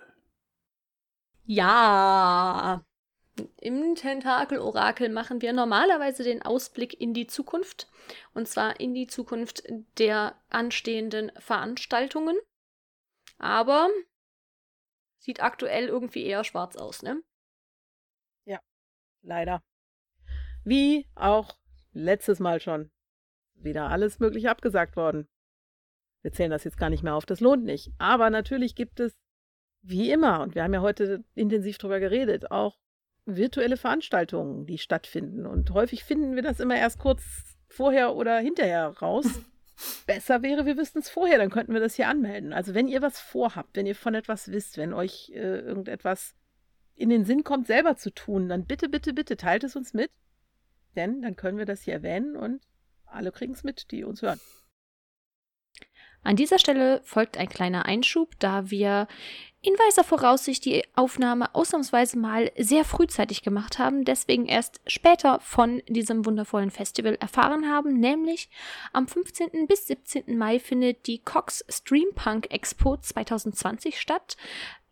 [1.45, 2.85] Ja.
[3.61, 7.89] Im Tentakel-Orakel machen wir normalerweise den Ausblick in die Zukunft.
[8.35, 9.63] Und zwar in die Zukunft
[9.99, 12.37] der anstehenden Veranstaltungen.
[13.39, 13.89] Aber
[15.23, 17.23] Sieht aktuell irgendwie eher schwarz aus, ne?
[18.45, 18.59] Ja,
[19.23, 19.63] leider.
[20.65, 21.57] Wie auch
[21.93, 22.91] letztes Mal schon.
[23.55, 25.29] Wieder alles Mögliche abgesagt worden.
[26.23, 27.93] Wir zählen das jetzt gar nicht mehr auf, das lohnt nicht.
[27.99, 29.13] Aber natürlich gibt es,
[29.83, 32.79] wie immer, und wir haben ja heute intensiv drüber geredet, auch
[33.25, 35.47] virtuelle Veranstaltungen, die stattfinden.
[35.47, 37.23] Und häufig finden wir das immer erst kurz
[37.69, 39.27] vorher oder hinterher raus.
[40.07, 42.53] besser wäre, wir wüssten es vorher, dann könnten wir das hier anmelden.
[42.53, 46.35] Also wenn ihr was vorhabt, wenn ihr von etwas wisst, wenn euch äh, irgendetwas
[46.95, 50.11] in den Sinn kommt, selber zu tun, dann bitte, bitte, bitte teilt es uns mit.
[50.97, 52.63] Denn dann können wir das hier erwähnen und
[53.07, 54.41] alle kriegen es mit, die uns hören.
[56.25, 59.09] An dieser Stelle folgt ein kleiner Einschub, da wir
[59.61, 65.83] in weiser Voraussicht die Aufnahme ausnahmsweise mal sehr frühzeitig gemacht haben, deswegen erst später von
[65.87, 68.51] diesem wundervollen Festival erfahren haben, nämlich
[68.93, 69.69] am 15.
[69.69, 70.37] bis 17.
[70.37, 74.37] Mai findet die Cox Streampunk Expo 2020 statt.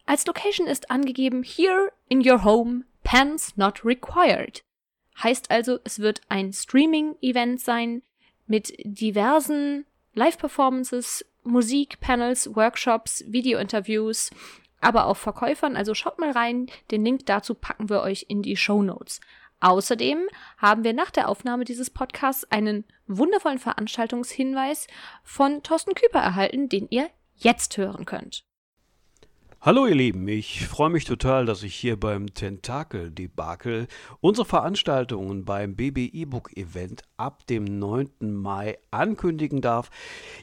[0.06, 4.62] Als Location ist angegeben Here in your home, pants not required.
[5.20, 8.02] Heißt also, es wird ein Streaming-Event sein
[8.46, 9.84] mit diversen
[10.14, 14.30] Live-Performances, Musik, Panels, Workshops, Video-Interviews,
[14.80, 15.76] aber auch Verkäufern.
[15.76, 16.66] Also schaut mal rein.
[16.90, 19.20] Den Link dazu packen wir euch in die Show Notes.
[19.60, 24.86] Außerdem haben wir nach der Aufnahme dieses Podcasts einen wundervollen Veranstaltungshinweis
[25.22, 28.44] von Thorsten Küper erhalten, den ihr jetzt hören könnt.
[29.62, 33.88] Hallo ihr Lieben, ich freue mich total, dass ich hier beim Tentakel-Debakel
[34.22, 38.08] unsere Veranstaltungen beim BB E-Book Event ab dem 9.
[38.20, 39.90] Mai ankündigen darf.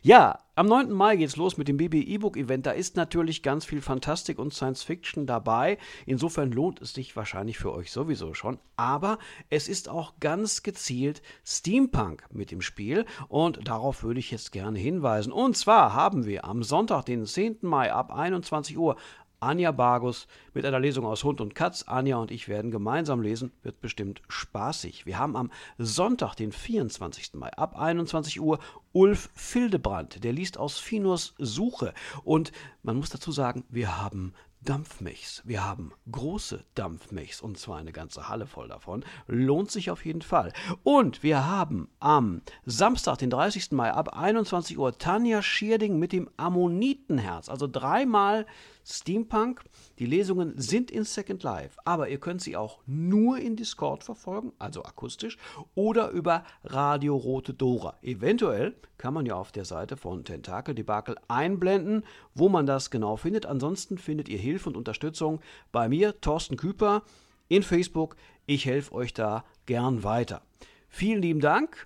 [0.03, 0.91] Ja, am 9.
[0.91, 2.65] Mai geht's los mit dem BB E-Book Event.
[2.65, 5.77] Da ist natürlich ganz viel Fantastik und Science Fiction dabei.
[6.07, 8.57] Insofern lohnt es sich wahrscheinlich für euch sowieso schon.
[8.75, 9.19] Aber
[9.51, 14.79] es ist auch ganz gezielt Steampunk mit im Spiel und darauf würde ich jetzt gerne
[14.79, 15.31] hinweisen.
[15.31, 17.59] Und zwar haben wir am Sonntag, den 10.
[17.61, 18.95] Mai ab 21 Uhr
[19.39, 21.83] Anja Bargus mit einer Lesung aus Hund und Katz.
[21.87, 25.05] Anja und ich werden gemeinsam lesen, wird bestimmt spaßig.
[25.05, 27.33] Wir haben am Sonntag, den 24.
[27.35, 28.59] Mai ab 21 Uhr
[28.93, 31.93] Ulf Fildebrand, der liest aus Finus Suche.
[32.23, 32.51] Und
[32.83, 35.43] man muss dazu sagen, wir haben Dampfmechs.
[35.45, 39.05] Wir haben große Dampfmechs und zwar eine ganze Halle voll davon.
[39.27, 40.51] Lohnt sich auf jeden Fall.
[40.83, 43.71] Und wir haben am Samstag, den 30.
[43.71, 47.49] Mai ab 21 Uhr Tanja Schierding mit dem Ammonitenherz.
[47.49, 48.45] Also dreimal
[48.89, 49.63] Steampunk.
[49.99, 54.53] Die Lesungen sind in Second Life, aber ihr könnt sie auch nur in Discord verfolgen,
[54.59, 55.37] also akustisch,
[55.75, 57.95] oder über Radio Rote Dora.
[58.01, 63.17] Eventuell kann man ja auf der Seite von Tentakel Debakel einblenden, wo man das genau
[63.17, 63.45] findet.
[63.45, 65.41] Ansonsten findet ihr Hilfe und Unterstützung
[65.73, 67.03] bei mir, Thorsten Küper,
[67.49, 68.15] in Facebook.
[68.45, 70.41] Ich helfe euch da gern weiter.
[70.87, 71.85] Vielen lieben Dank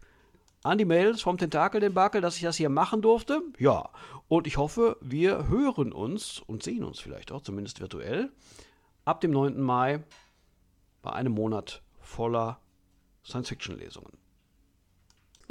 [0.64, 3.42] an die Mails vom Tentakel-Debakel, dass ich das hier machen durfte.
[3.58, 3.90] Ja,
[4.28, 8.32] und ich hoffe, wir hören uns und sehen uns vielleicht auch, zumindest virtuell,
[9.06, 9.60] ab dem 9.
[9.60, 10.04] Mai
[11.02, 12.60] bei einem Monat voller
[13.26, 14.21] Science-Fiction-Lesungen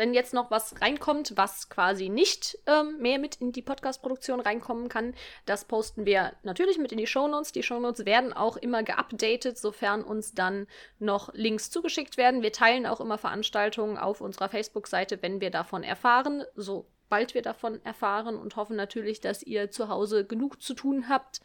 [0.00, 4.88] wenn jetzt noch was reinkommt, was quasi nicht ähm, mehr mit in die Podcast-Produktion reinkommen
[4.88, 7.52] kann, das posten wir natürlich mit in die Shownotes.
[7.52, 10.66] Die Shownotes werden auch immer geupdatet, sofern uns dann
[10.98, 12.40] noch Links zugeschickt werden.
[12.40, 17.84] Wir teilen auch immer Veranstaltungen auf unserer Facebook-Seite, wenn wir davon erfahren, sobald wir davon
[17.84, 21.42] erfahren und hoffen natürlich, dass ihr zu Hause genug zu tun habt,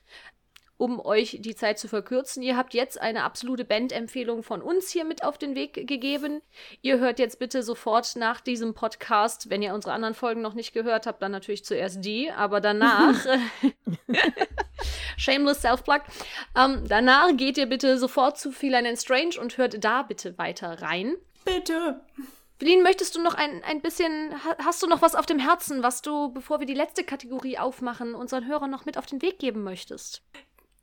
[0.78, 2.44] um euch die Zeit zu verkürzen.
[2.44, 6.42] Ihr habt jetzt eine absolute Bandempfehlung von uns hier mit auf den Weg gegeben.
[6.82, 10.74] Ihr hört jetzt bitte sofort nach diesem Podcast, wenn ihr unsere anderen Folgen noch nicht
[10.74, 13.16] gehört habt, dann natürlich zuerst die, aber danach
[15.18, 16.02] Shameless Self-Plug.
[16.58, 20.82] Ähm, danach geht ihr bitte sofort zu Feline and Strange und hört da bitte weiter
[20.82, 21.16] rein.
[21.46, 22.02] Bitte.
[22.58, 26.02] Feline, möchtest du noch ein, ein bisschen, hast du noch was auf dem Herzen, was
[26.02, 29.64] du, bevor wir die letzte Kategorie aufmachen, unseren Hörern noch mit auf den Weg geben
[29.64, 30.24] möchtest?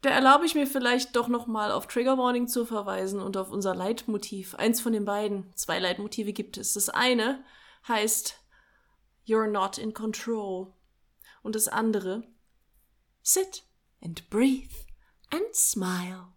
[0.03, 3.75] Da erlaube ich mir vielleicht doch nochmal auf Trigger Warning zu verweisen und auf unser
[3.75, 4.57] Leitmotiv.
[4.57, 5.55] Eins von den beiden.
[5.55, 6.73] Zwei Leitmotive gibt es.
[6.73, 7.45] Das eine
[7.87, 8.41] heißt
[9.27, 10.73] You're not in control.
[11.43, 12.25] Und das andere
[13.23, 13.63] Sit
[14.03, 14.75] and breathe
[15.31, 16.33] and smile.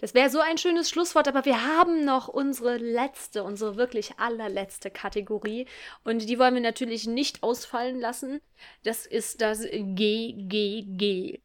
[0.00, 4.90] Das wäre so ein schönes Schlusswort, aber wir haben noch unsere letzte, unsere wirklich allerletzte
[4.90, 5.66] Kategorie.
[6.02, 8.40] Und die wollen wir natürlich nicht ausfallen lassen.
[8.82, 11.40] Das ist das GGG.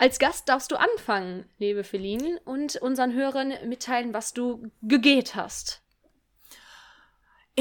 [0.00, 5.82] Als Gast darfst du anfangen, liebe Feline, und unseren Hörern mitteilen, was du gegeht hast.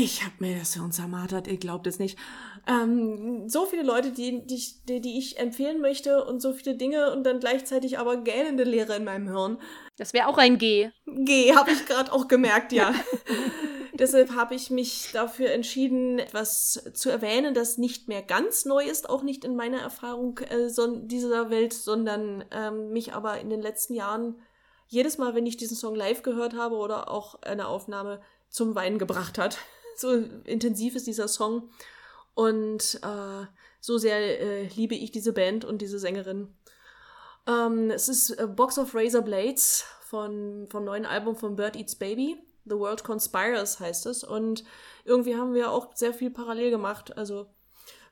[0.01, 2.17] Ich hab mir das so zermartert, ihr glaubt es nicht.
[2.67, 7.25] Ähm, so viele Leute, die, die, die ich empfehlen möchte und so viele Dinge und
[7.25, 9.57] dann gleichzeitig aber gähnende Leere in meinem Hirn.
[9.97, 10.89] Das wäre auch ein G.
[11.05, 12.93] G, habe ich gerade auch gemerkt, ja.
[13.93, 19.09] Deshalb habe ich mich dafür entschieden, etwas zu erwähnen, das nicht mehr ganz neu ist,
[19.09, 23.61] auch nicht in meiner Erfahrung äh, so, dieser Welt, sondern ähm, mich aber in den
[23.61, 24.37] letzten Jahren
[24.87, 28.97] jedes Mal, wenn ich diesen Song live gehört habe oder auch eine Aufnahme zum Weinen
[28.97, 29.57] gebracht hat.
[29.99, 30.11] So
[30.45, 31.69] intensiv ist dieser Song.
[32.33, 33.45] Und äh,
[33.81, 36.47] so sehr äh, liebe ich diese Band und diese Sängerin.
[37.47, 41.95] Ähm, es ist äh, Box of Razor Blades von, vom neuen Album von Bird Eats
[41.95, 42.37] Baby.
[42.65, 44.23] The World Conspires heißt es.
[44.23, 44.63] Und
[45.03, 47.17] irgendwie haben wir auch sehr viel parallel gemacht.
[47.17, 47.47] Also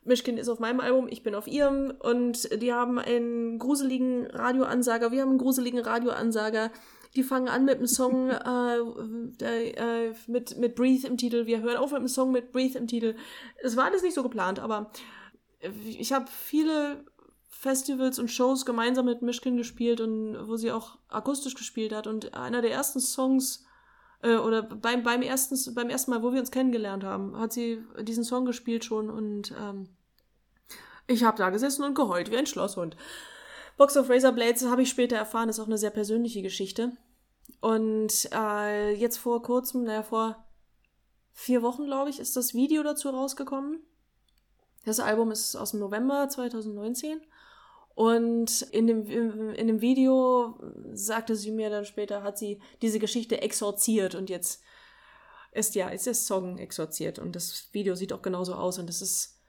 [0.03, 5.11] Mischkin ist auf meinem Album, ich bin auf ihrem und die haben einen gruseligen Radioansager,
[5.11, 6.71] wir haben einen gruseligen Radioansager.
[7.17, 8.29] Die fangen an mit einem Song
[9.41, 11.45] äh, äh, mit, mit Breathe im Titel.
[11.45, 13.15] Wir hören auf mit einem Song mit Breathe im Titel.
[13.61, 14.91] Es war alles nicht so geplant, aber
[15.83, 17.03] ich habe viele
[17.49, 22.07] Festivals und Shows gemeinsam mit Mischkin gespielt und wo sie auch akustisch gespielt hat.
[22.07, 23.65] Und einer der ersten Songs,
[24.21, 27.83] äh, oder beim, beim, ersten, beim ersten Mal, wo wir uns kennengelernt haben, hat sie
[28.01, 29.89] diesen Song gespielt schon und ähm,
[31.07, 32.95] ich habe da gesessen und geheult wie ein Schlosshund.
[33.77, 36.91] Box of Razor Blades, habe ich später erfahren, ist auch eine sehr persönliche Geschichte.
[37.59, 40.45] Und äh, jetzt vor kurzem, naja, vor
[41.33, 43.81] vier Wochen, glaube ich, ist das Video dazu rausgekommen.
[44.85, 47.21] Das Album ist aus dem November 2019.
[47.97, 49.07] Und in dem,
[49.53, 50.59] in dem Video
[50.93, 54.61] sagte sie mir dann später, hat sie diese Geschichte exorziert und jetzt
[55.51, 59.01] ist ja, ist der Song exorziert und das Video sieht auch genauso aus und es
[59.01, 59.41] ist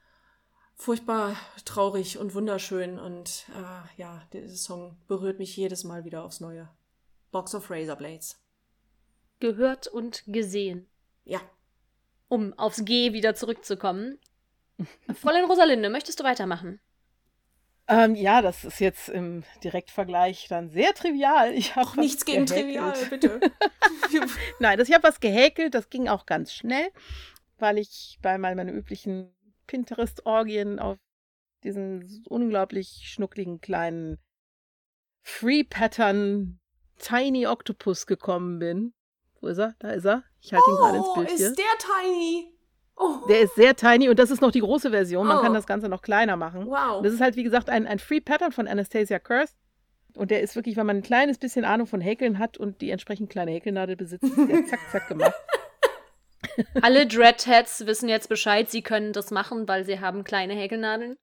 [0.75, 6.39] furchtbar traurig und wunderschön und äh, ja, dieser Song berührt mich jedes Mal wieder aufs
[6.39, 6.69] Neue.
[7.31, 8.39] Box of Razor Blades.
[9.39, 10.87] Gehört und gesehen.
[11.23, 11.39] Ja.
[12.27, 14.19] Um aufs G wieder zurückzukommen.
[15.13, 16.79] Fräulein Rosalinde, möchtest du weitermachen?
[17.87, 21.53] Ähm, ja, das ist jetzt im Direktvergleich dann sehr trivial.
[21.53, 23.39] Ich habe nichts gegen trivial, bitte.
[24.59, 26.91] Nein, das, ich habe was gehäkelt, das ging auch ganz schnell,
[27.57, 29.33] weil ich bei mal meinen üblichen
[29.65, 30.97] Pinterest-Orgien auf
[31.63, 34.19] diesen unglaublich schnuckligen kleinen
[35.23, 36.58] Free Pattern
[36.99, 38.93] Tiny Octopus gekommen bin.
[39.41, 39.75] Wo ist er?
[39.79, 40.23] Da ist er.
[40.41, 41.53] Ich halte ihn gerade ins oh, Bild ist hier.
[41.53, 42.53] der Tiny?
[42.99, 43.25] Oh.
[43.29, 45.25] Der ist sehr tiny und das ist noch die große Version.
[45.25, 45.41] Man oh.
[45.41, 46.67] kann das Ganze noch kleiner machen.
[46.67, 47.01] Wow.
[47.01, 49.53] Das ist halt, wie gesagt, ein, ein Free Pattern von Anastasia Curse.
[50.15, 52.89] Und der ist wirklich, wenn man ein kleines bisschen Ahnung von Häkeln hat und die
[52.89, 55.33] entsprechend kleine Häkelnadel besitzt, ist der zack, zack gemacht.
[56.81, 61.15] Alle Dreadheads wissen jetzt Bescheid, sie können das machen, weil sie haben kleine Häkelnadeln.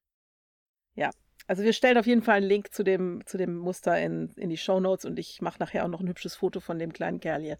[0.95, 1.11] Ja,
[1.47, 4.51] also wir stellen auf jeden Fall einen Link zu dem, zu dem Muster in, in
[4.51, 7.21] die Show Notes und ich mache nachher auch noch ein hübsches Foto von dem kleinen
[7.21, 7.59] Kerl hier.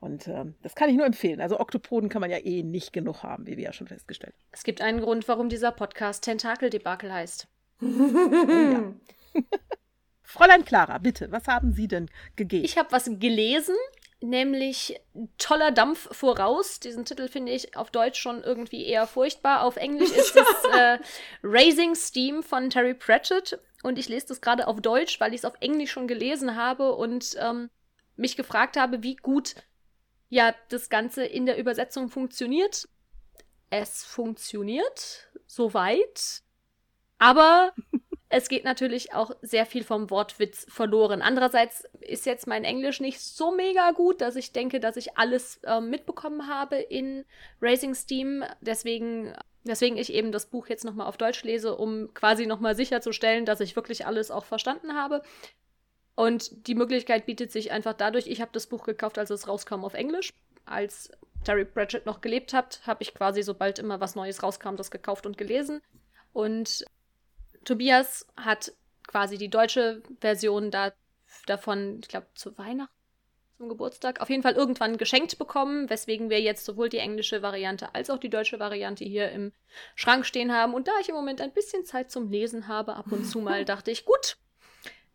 [0.00, 1.40] Und ähm, das kann ich nur empfehlen.
[1.40, 4.48] Also Oktopoden kann man ja eh nicht genug haben, wie wir ja schon festgestellt haben.
[4.52, 7.48] Es gibt einen Grund, warum dieser Podcast Tentakel-Debakel heißt.
[7.82, 8.94] oh.
[10.22, 12.64] Fräulein Clara, bitte, was haben Sie denn gegeben?
[12.64, 13.74] Ich habe was gelesen,
[14.20, 15.00] nämlich
[15.38, 16.80] Toller Dampf voraus.
[16.80, 19.62] Diesen Titel finde ich auf Deutsch schon irgendwie eher furchtbar.
[19.62, 20.98] Auf Englisch ist es äh,
[21.42, 23.60] Raising Steam von Terry Pratchett.
[23.82, 26.94] Und ich lese das gerade auf Deutsch, weil ich es auf Englisch schon gelesen habe
[26.94, 27.70] und ähm,
[28.16, 29.54] mich gefragt habe, wie gut
[30.28, 32.88] ja das Ganze in der Übersetzung funktioniert.
[33.70, 36.42] Es funktioniert soweit.
[37.18, 37.72] Aber
[38.30, 41.22] es geht natürlich auch sehr viel vom Wortwitz verloren.
[41.22, 45.60] Andererseits ist jetzt mein Englisch nicht so mega gut, dass ich denke, dass ich alles
[45.64, 47.24] äh, mitbekommen habe in
[47.62, 48.44] Raising Steam.
[48.60, 49.32] Deswegen,
[49.64, 53.60] deswegen ich eben das Buch jetzt nochmal auf Deutsch lese, um quasi nochmal sicherzustellen, dass
[53.60, 55.22] ich wirklich alles auch verstanden habe.
[56.14, 59.84] Und die Möglichkeit bietet sich einfach dadurch, ich habe das Buch gekauft, als es rauskam
[59.84, 60.34] auf Englisch.
[60.66, 61.10] Als
[61.44, 65.24] Terry Pratchett noch gelebt hat, habe ich quasi, sobald immer was Neues rauskam, das gekauft
[65.24, 65.80] und gelesen.
[66.34, 66.84] Und
[67.68, 68.72] Tobias hat
[69.06, 70.92] quasi die deutsche Version da,
[71.44, 72.94] davon, ich glaube, zu Weihnachten,
[73.58, 77.94] zum Geburtstag, auf jeden Fall irgendwann geschenkt bekommen, weswegen wir jetzt sowohl die englische Variante
[77.94, 79.52] als auch die deutsche Variante hier im
[79.96, 80.72] Schrank stehen haben.
[80.72, 83.64] Und da ich im Moment ein bisschen Zeit zum Lesen habe, ab und zu mal,
[83.66, 84.38] dachte ich, gut,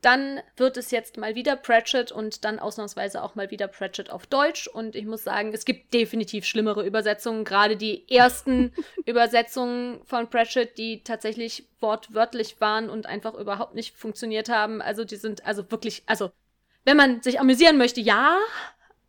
[0.04, 4.28] dann wird es jetzt mal wieder Pratchett und dann ausnahmsweise auch mal wieder Pratchett auf
[4.28, 4.68] Deutsch.
[4.68, 7.46] Und ich muss sagen, es gibt definitiv schlimmere Übersetzungen.
[7.46, 8.74] Gerade die ersten
[9.06, 14.82] Übersetzungen von Pratchett, die tatsächlich wortwörtlich waren und einfach überhaupt nicht funktioniert haben.
[14.82, 16.32] Also die sind also wirklich, also
[16.84, 18.38] wenn man sich amüsieren möchte, ja,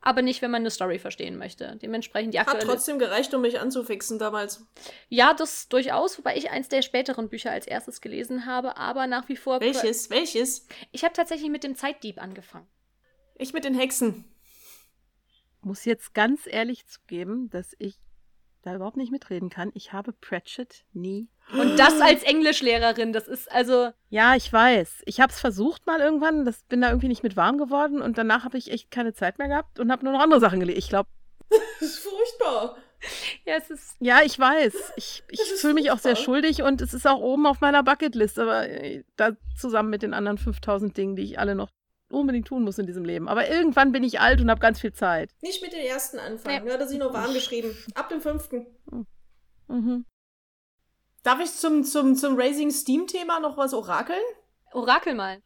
[0.05, 1.79] aber nicht, wenn man eine Story verstehen möchte.
[1.83, 2.61] Dementsprechend die aktuelle...
[2.61, 4.67] Hat trotzdem gereicht, um mich anzufixen damals.
[5.09, 9.29] Ja, das durchaus, wobei ich eins der späteren Bücher als erstes gelesen habe, aber nach
[9.29, 9.61] wie vor...
[9.61, 10.11] Welches?
[10.11, 10.67] Welches?
[10.93, 12.69] Ich habe tatsächlich mit dem Zeitdieb angefangen.
[13.37, 14.25] Ich mit den Hexen.
[15.63, 17.97] Muss jetzt ganz ehrlich zugeben, dass ich
[18.65, 19.71] da überhaupt nicht mitreden kann.
[19.75, 21.29] Ich habe Pratchett nie.
[21.53, 23.91] Und das als Englischlehrerin, das ist also.
[24.09, 25.03] Ja, ich weiß.
[25.05, 28.17] Ich habe es versucht mal irgendwann, das bin da irgendwie nicht mit warm geworden und
[28.17, 30.79] danach habe ich echt keine Zeit mehr gehabt und habe nur noch andere Sachen gelesen.
[30.79, 31.09] Ich glaube.
[31.81, 32.77] Das ist furchtbar.
[33.45, 33.97] Ja, es ist.
[34.01, 34.95] Ja, ich weiß.
[34.97, 38.39] Ich, ich fühle mich auch sehr schuldig und es ist auch oben auf meiner Bucketlist,
[38.39, 41.69] aber äh, da zusammen mit den anderen 5000 Dingen, die ich alle noch
[42.11, 43.29] unbedingt tun muss in diesem Leben.
[43.29, 45.31] Aber irgendwann bin ich alt und habe ganz viel Zeit.
[45.41, 46.65] Nicht mit den ersten anfangen.
[46.65, 46.71] Nee.
[46.71, 47.77] Ja, da sie nur warm geschrieben.
[47.95, 48.67] Ab dem fünften.
[49.69, 50.05] Mhm.
[51.23, 54.21] Darf ich zum, zum, zum Raising Steam-Thema noch was orakeln?
[54.73, 55.43] Orakel mal.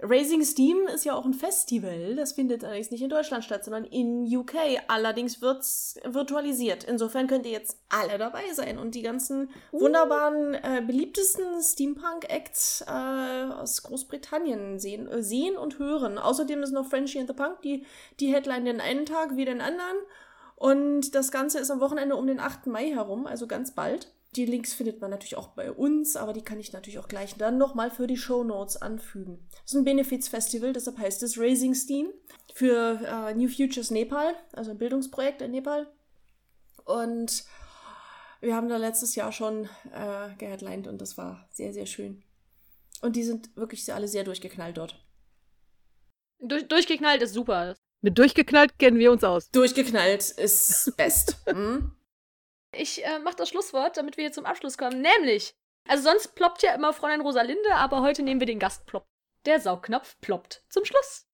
[0.00, 2.16] Raising Steam ist ja auch ein Festival.
[2.16, 4.54] Das findet allerdings nicht in Deutschland statt, sondern in UK.
[4.88, 6.84] Allerdings wird es virtualisiert.
[6.84, 9.80] Insofern könnt ihr jetzt alle dabei sein und die ganzen uh.
[9.80, 16.18] wunderbaren, äh, beliebtesten Steampunk-Acts äh, aus Großbritannien sehen, äh, sehen und hören.
[16.18, 17.86] Außerdem ist noch Frenchy and the Punk, die,
[18.18, 19.96] die Headline den einen Tag wie den anderen.
[20.56, 22.66] Und das Ganze ist am Wochenende um den 8.
[22.66, 24.12] Mai herum, also ganz bald.
[24.36, 27.36] Die Links findet man natürlich auch bei uns, aber die kann ich natürlich auch gleich
[27.36, 29.46] dann nochmal für die Show Notes anfügen.
[29.62, 32.08] Das ist ein Benefizfestival, deshalb heißt es Raising Steam
[32.52, 35.86] für äh, New Futures Nepal, also ein Bildungsprojekt in Nepal.
[36.84, 37.44] Und
[38.40, 42.22] wir haben da letztes Jahr schon äh, geheadlined und das war sehr, sehr schön.
[43.02, 45.00] Und die sind wirklich alle sehr durchgeknallt dort.
[46.40, 47.76] Durch, durchgeknallt ist super.
[48.02, 49.50] Mit durchgeknallt kennen wir uns aus.
[49.50, 51.38] Durchgeknallt ist best.
[51.46, 51.92] hm?
[52.76, 55.00] Ich äh, mache das Schlusswort, damit wir hier zum Abschluss kommen.
[55.00, 55.54] Nämlich,
[55.88, 59.06] also sonst ploppt ja immer Fräulein Rosalinde, aber heute nehmen wir den Gastplop.
[59.46, 61.26] Der Saugknopf ploppt zum Schluss.